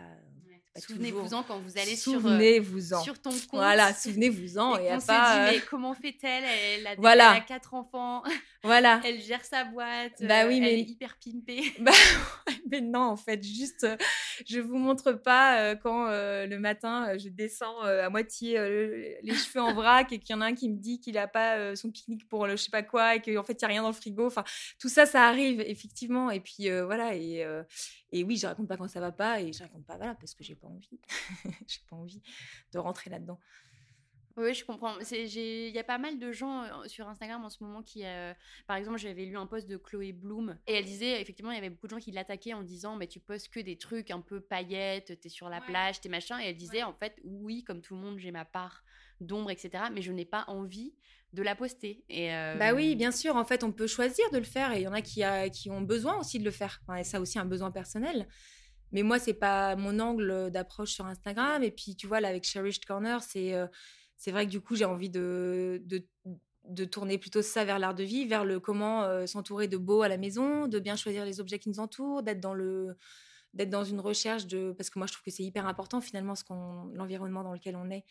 [0.49, 0.63] Ouais.
[0.75, 2.63] pas Souvenez-vous-en quand vous allez sur, euh,
[3.03, 3.49] sur ton compte.
[3.53, 4.79] Voilà, souvenez-vous-en.
[4.79, 6.45] et Et, se pas, dit, euh, mais comment fait-elle?
[6.45, 7.31] Elle a, déjà- Voilà.
[7.33, 8.23] elle a quatre enfants,
[8.65, 9.01] voilà.
[9.05, 11.63] elle gère sa boîte, Bah euh, oui, elle mais- est hyper pimpée.
[11.81, 11.93] Bah,
[12.71, 13.97] mais non, en fait, juste, euh,
[14.47, 18.59] je vous montre pas euh, quand euh, le matin, euh, je descends euh, à moitié
[18.59, 21.01] euh, le- les cheveux en vrac et qu'il y en a un qui me dit
[21.01, 23.55] qu'il a pas euh, son pique-nique pour le je sais pas quoi et qu'en fait,
[23.55, 24.27] il y a rien dans le frigo.
[24.27, 24.45] Enfin,
[24.79, 26.31] tout ça, ça arrive, effectivement.
[26.31, 27.15] Et puis, euh, voilà.
[27.15, 27.63] Et, euh,
[28.13, 30.35] et oui, je raconte pas quand ça va pas et je raconte pas, voilà, parce
[30.35, 31.01] que j'ai pas envie.
[31.67, 32.23] j'ai pas envie
[32.73, 33.39] de rentrer là-dedans.
[34.37, 34.95] Oui, je comprends.
[35.11, 38.33] Il y a pas mal de gens euh, sur Instagram en ce moment qui, euh,
[38.67, 41.59] par exemple, j'avais lu un post de Chloé Bloom et elle disait effectivement il y
[41.59, 44.21] avait beaucoup de gens qui l'attaquaient en disant mais tu postes que des trucs un
[44.21, 47.81] peu paillettes, t'es sur la plage, t'es machin et elle disait en fait oui comme
[47.81, 48.85] tout le monde j'ai ma part
[49.21, 50.95] d'ombre etc mais je n'ai pas envie
[51.33, 53.37] de la poster et euh, Bah oui, bien sûr.
[53.37, 55.49] En fait, on peut choisir de le faire et il y en a qui, a-
[55.49, 56.81] qui ont besoin aussi de le faire.
[56.83, 58.27] Enfin, et ça aussi, un besoin personnel.
[58.93, 61.63] Mais moi, c'est pas mon angle d'approche sur Instagram.
[61.63, 63.67] Et puis, tu vois, là, avec Cherished Corner, c'est euh,
[64.17, 66.05] c'est vrai que du coup, j'ai envie de, de,
[66.65, 70.03] de tourner plutôt ça vers l'art de vie, vers le comment euh, s'entourer de beau
[70.03, 72.97] à la maison, de bien choisir les objets qui nous entourent, d'être dans le
[73.55, 76.37] d'être dans une recherche de parce que moi je trouve que c'est hyper important finalement
[76.37, 78.05] ce qu'on l'environnement dans lequel on est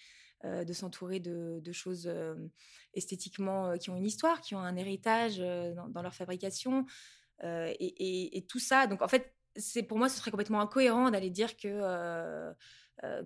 [0.46, 2.34] euh, de s'entourer de, choses euh,
[2.94, 6.86] esthétiquement euh, qui ont une histoire, qui ont un héritage dans, leur fabrication
[7.44, 8.88] et, tout ça.
[8.88, 12.54] Donc en fait, c'est pour moi ce serait complètement incohérent d'aller dire que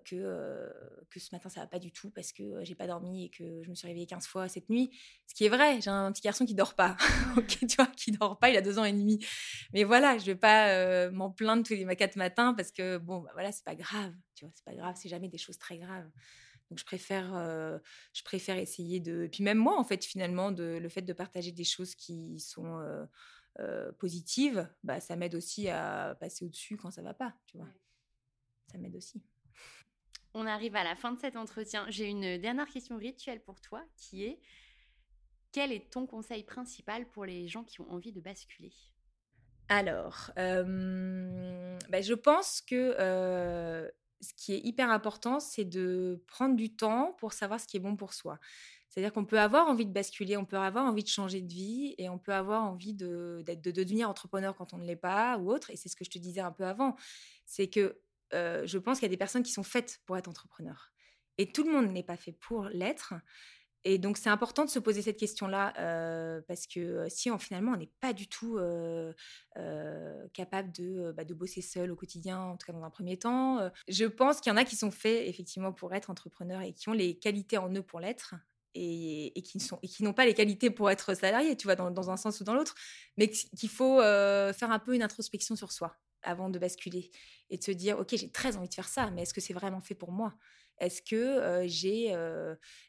[0.05, 3.61] que ce matin ça va pas du tout parce que j'ai pas dormi et que
[3.61, 4.89] je me suis réveillée 15 fois cette nuit.
[5.27, 6.97] Ce qui est vrai, j'ai un petit garçon qui dort pas.
[7.37, 9.23] ok, tu vois, qui dort pas, il a deux ans et demi.
[9.71, 13.29] Mais voilà, je vais pas m'en plaindre tous les quatre matins parce que bon, bah,
[13.33, 14.13] voilà, c'est pas grave.
[14.33, 16.09] Tu vois, c'est pas grave, c'est jamais des choses très graves.
[16.73, 17.77] Donc je préfère, euh,
[18.13, 19.29] je préfère essayer de.
[19.31, 22.79] Puis même moi, en fait, finalement, de, le fait de partager des choses qui sont
[22.79, 23.05] euh,
[23.59, 27.69] euh, positives, bah, ça m'aide aussi à passer au-dessus quand ça va pas, tu vois.
[28.71, 29.21] Ça m'aide aussi.
[30.33, 33.85] on arrive à la fin de cet entretien j'ai une dernière question rituelle pour toi
[33.95, 34.41] qui est
[35.51, 38.73] quel est ton conseil principal pour les gens qui ont envie de basculer?
[39.69, 43.87] Alors, euh, bah, je pense que euh,
[44.23, 47.81] ce qui est hyper important, c'est de prendre du temps pour savoir ce qui est
[47.81, 48.39] bon pour soi.
[48.89, 51.95] C'est-à-dire qu'on peut avoir envie de basculer, on peut avoir envie de changer de vie
[51.97, 55.37] et on peut avoir envie de, de, de devenir entrepreneur quand on ne l'est pas
[55.39, 55.71] ou autre.
[55.71, 56.95] Et c'est ce que je te disais un peu avant.
[57.45, 57.99] C'est que
[58.33, 60.91] euh, je pense qu'il y a des personnes qui sont faites pour être entrepreneur.
[61.37, 63.13] Et tout le monde n'est pas fait pour l'être.
[63.85, 65.73] Et donc, c'est important de se poser cette question-là
[66.47, 68.57] parce que si on, finalement on n'est pas du tout
[70.33, 73.69] capable de, bah, de bosser seul au quotidien, en tout cas dans un premier temps,
[73.87, 76.89] je pense qu'il y en a qui sont faits effectivement pour être entrepreneurs et qui
[76.89, 78.35] ont les qualités en eux pour l'être.
[78.75, 82.09] Et, et, qui sont qui n'ont pas les qualités pour être salariés, tu vois, dans
[82.09, 82.73] un sens ou dans l'autre,
[83.17, 87.11] mais qu'il faut faire un peu une introspection sur soi avant de basculer
[87.49, 89.53] et de se dire ok j'ai très envie de faire ça, mais est-ce que c'est
[89.53, 90.33] vraiment fait pour moi?
[90.79, 92.15] Est-ce que j'ai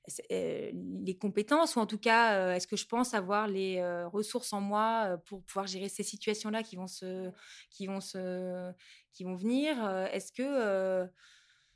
[0.08, 5.18] les compétences ou en tout cas, est-ce que je pense avoir les ressources en moi
[5.26, 7.30] pour pouvoir gérer ces situations-là qui vont se,
[7.70, 8.72] qui vont se,
[9.12, 9.86] qui vont venir?
[10.12, 11.06] Est-ce que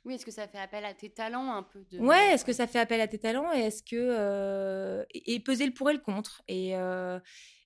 [0.05, 1.99] oui, est-ce que ça fait appel à tes talents un peu de...
[1.99, 5.73] Ouais, est-ce que ça fait appel à tes talents et est-ce que et, peser le
[5.73, 6.73] pour et le contre et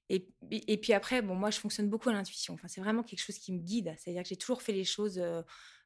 [0.10, 2.54] et, puis après, bon, moi, je fonctionne beaucoup à l'intuition.
[2.54, 3.96] Enfin, c'est vraiment quelque chose qui me guide.
[3.98, 5.22] C'est-à-dire que j'ai toujours fait les choses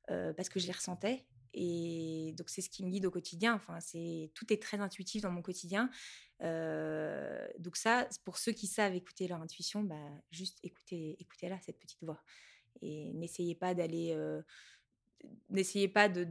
[0.07, 1.25] parce que je les ressentais
[1.59, 3.55] et donc, c'est ce qui me guide au quotidien.
[3.55, 5.89] Enfin, c'est tout est très intuitif dans mon quotidien.
[6.43, 9.95] Euh, donc ça, pour ceux qui savent écouter leur intuition, bah,
[10.29, 12.21] juste écoutez, écoutez-la cette petite voix
[12.81, 14.43] et n'essayez pas d'aller, euh,
[15.49, 16.23] n'essayez pas de,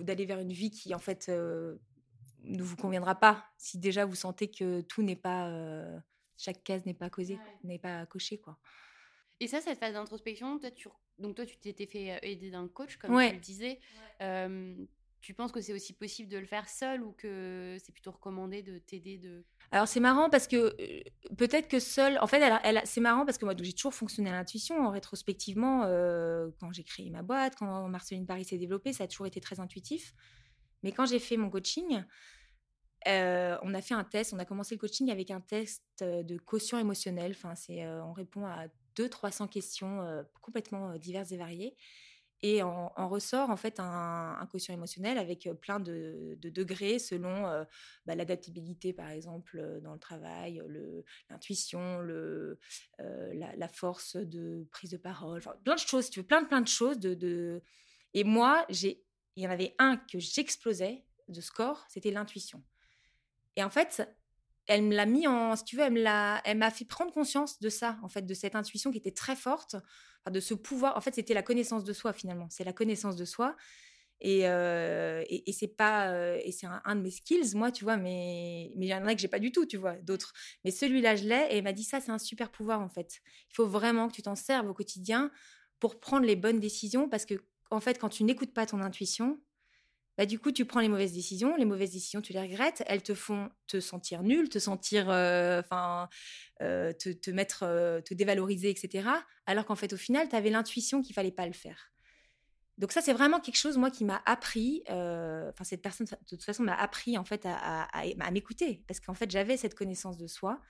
[0.00, 1.76] d'aller vers une vie qui en fait euh,
[2.44, 3.44] ne vous conviendra pas.
[3.58, 5.50] Si déjà vous sentez que tout n'est pas,
[6.36, 8.58] chaque case n'est pas causée, n'est pas cochée, quoi.
[9.40, 10.88] Et ça, cette phase d'introspection, toi, tu...
[11.18, 13.78] donc toi, tu t'étais fait aider d'un coach, comme tu le disais.
[15.20, 18.62] tu penses que c'est aussi possible de le faire seul ou que c'est plutôt recommandé
[18.62, 19.44] de t'aider de...
[19.72, 20.76] Alors c'est marrant parce que
[21.36, 24.30] peut-être que seul, en fait, elle, elle, c'est marrant parce que moi j'ai toujours fonctionné
[24.30, 24.88] à l'intuition.
[24.90, 25.80] Rétrospectivement,
[26.60, 29.58] quand j'ai créé ma boîte, quand Marceline Paris s'est développée, ça a toujours été très
[29.58, 30.14] intuitif.
[30.82, 32.04] Mais quand j'ai fait mon coaching,
[33.06, 36.78] on a fait un test, on a commencé le coaching avec un test de quotient
[36.78, 37.32] émotionnel.
[37.32, 41.76] Enfin, c'est, on répond à 200-300 questions complètement diverses et variées.
[42.42, 47.64] Et en, ressort en fait un, quotient émotionnel avec plein de, degrés selon
[48.04, 50.62] bah, l'adaptabilité par exemple dans le travail,
[51.30, 52.02] l'intuition,
[52.98, 56.68] la, force de prise de parole, plein de choses, tu veux, plein de plein de
[56.68, 56.98] choses.
[58.14, 58.98] Et moi, il
[59.36, 62.62] y en avait un que j'explosais de score, c'était l'intuition.
[63.56, 64.08] Et en fait,
[64.66, 65.92] elle me l'a mis en, si tu veux, elle
[66.58, 69.76] m'a, fait prendre conscience de ça, en fait, de cette intuition qui était très forte,
[70.30, 70.96] de ce pouvoir.
[70.96, 72.48] En fait, c'était la connaissance de soi finalement.
[72.50, 73.56] C'est la connaissance de soi.
[74.20, 78.72] Et, euh, c'est pas, euh, et c'est un, de mes skills, moi, tu vois, mais
[78.76, 80.32] mais il y en a que j'ai pas du tout, tu vois, d'autres.
[80.64, 81.46] Mais celui-là, je l'ai.
[81.50, 83.20] Et elle m'a dit ça, c'est un super pouvoir en fait.
[83.50, 85.30] Il faut vraiment que tu t'en serves au quotidien
[85.80, 87.34] pour prendre les bonnes décisions, parce que
[87.70, 89.38] en fait, quand tu n'écoutes pas ton intuition,
[90.16, 91.56] bah, du coup, tu prends les mauvaises décisions.
[91.56, 92.82] Les mauvaises décisions, tu les regrettes.
[92.86, 96.08] Elles te font te sentir nul, te sentir, euh, enfin,
[96.62, 99.08] euh, te, te, mettre, euh, te dévaloriser, etc.
[99.44, 101.92] Alors qu'en fait, au final, tu avais l'intuition qu'il fallait pas le faire.
[102.78, 104.82] Donc ça, c'est vraiment quelque chose, moi, qui m'a appris.
[104.88, 109.14] Enfin, cette personne, de toute façon, m'a appris en fait à, à, m'écouter, parce qu'en
[109.14, 110.60] fait, j'avais cette connaissance de soi,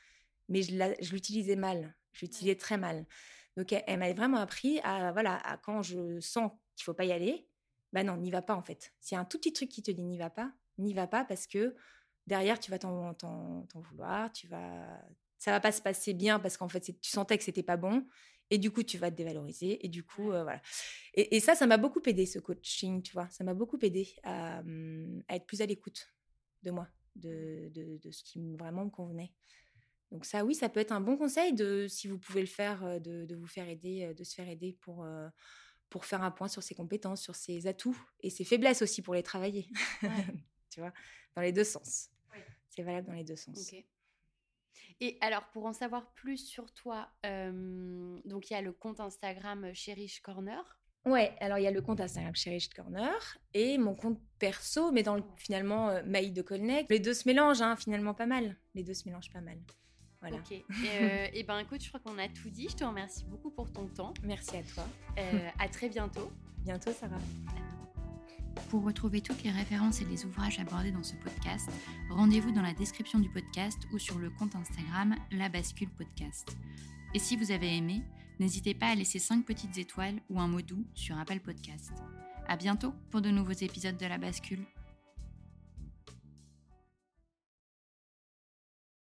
[0.49, 1.97] mais je l'utilisais mal.
[2.12, 3.07] Je l'utilisais très mal.
[3.57, 7.05] Donc, elle, elle m'a vraiment appris à, voilà, à quand je sens qu'il faut pas
[7.05, 7.49] y aller,
[7.97, 8.92] bah non, n'y va pas en fait.
[9.01, 11.07] S'il y a un tout petit truc qui te dit n'y va pas, n'y va
[11.07, 11.74] pas parce que
[12.26, 13.16] derrière tu vas t'en
[13.72, 15.03] vouloir, tu vas,
[15.38, 18.07] ça va pas se passer bien parce qu'en fait tu sentais que c'était pas bon
[18.51, 20.61] et du coup tu vas te dévaloriser et du coup euh, voilà.
[21.14, 24.61] Et, ça, ça m'a beaucoup aidé ce coaching, tu vois, ça m'a beaucoup aidé à,
[24.61, 26.12] hum, être plus à l'écoute
[26.64, 29.32] de moi, de, de, ce qui vraiment me convenait.
[30.11, 32.84] Donc ça, oui, ça peut être un bon conseil de, si vous pouvez le faire,
[32.84, 35.07] euh, de, de vous faire aider, euh, de se faire aider pour
[35.91, 39.14] pour faire un point sur ses compétences, sur ses atouts et ses faiblesses aussi pour
[39.14, 39.68] les travailler.
[40.70, 40.93] tu vois,
[41.34, 42.11] dans les deux sens.
[42.70, 43.72] C'est valable dans les deux sens.
[45.01, 49.01] Et alors, pour en savoir plus sur toi, euh, donc il y a le compte
[49.01, 50.62] Instagram Cherish Corner.
[51.05, 55.03] Ouais, alors il y a le compte Instagram Cherish Corner et mon compte perso, mais
[55.03, 56.87] dans le, finalement euh, Maï de Colnec.
[56.91, 58.57] Les deux se mélangent, hein, finalement pas mal.
[58.74, 59.59] Les deux se mélangent pas mal.
[60.23, 60.53] Ok.
[60.53, 60.64] Et,
[61.01, 62.69] euh, et, ben écoute, je crois qu'on a tout dit.
[62.71, 64.14] Je te remercie beaucoup pour ton temps.
[64.23, 64.85] Merci à toi.
[65.19, 66.31] Euh, à très bientôt.
[66.64, 67.19] Bientôt, Sarah.
[68.71, 71.69] Pour retrouver toutes les références et les ouvrages abordés dans ce podcast,
[72.11, 76.57] rendez-vous dans la description du podcast ou sur le compte Instagram La Bascule Podcast.
[77.14, 78.03] Et si vous avez aimé,
[78.41, 81.93] n'hésitez pas à laisser 5 petites étoiles ou un mot doux sur Apple Podcast.
[82.49, 84.64] À bientôt pour de nouveaux épisodes de La Bascule.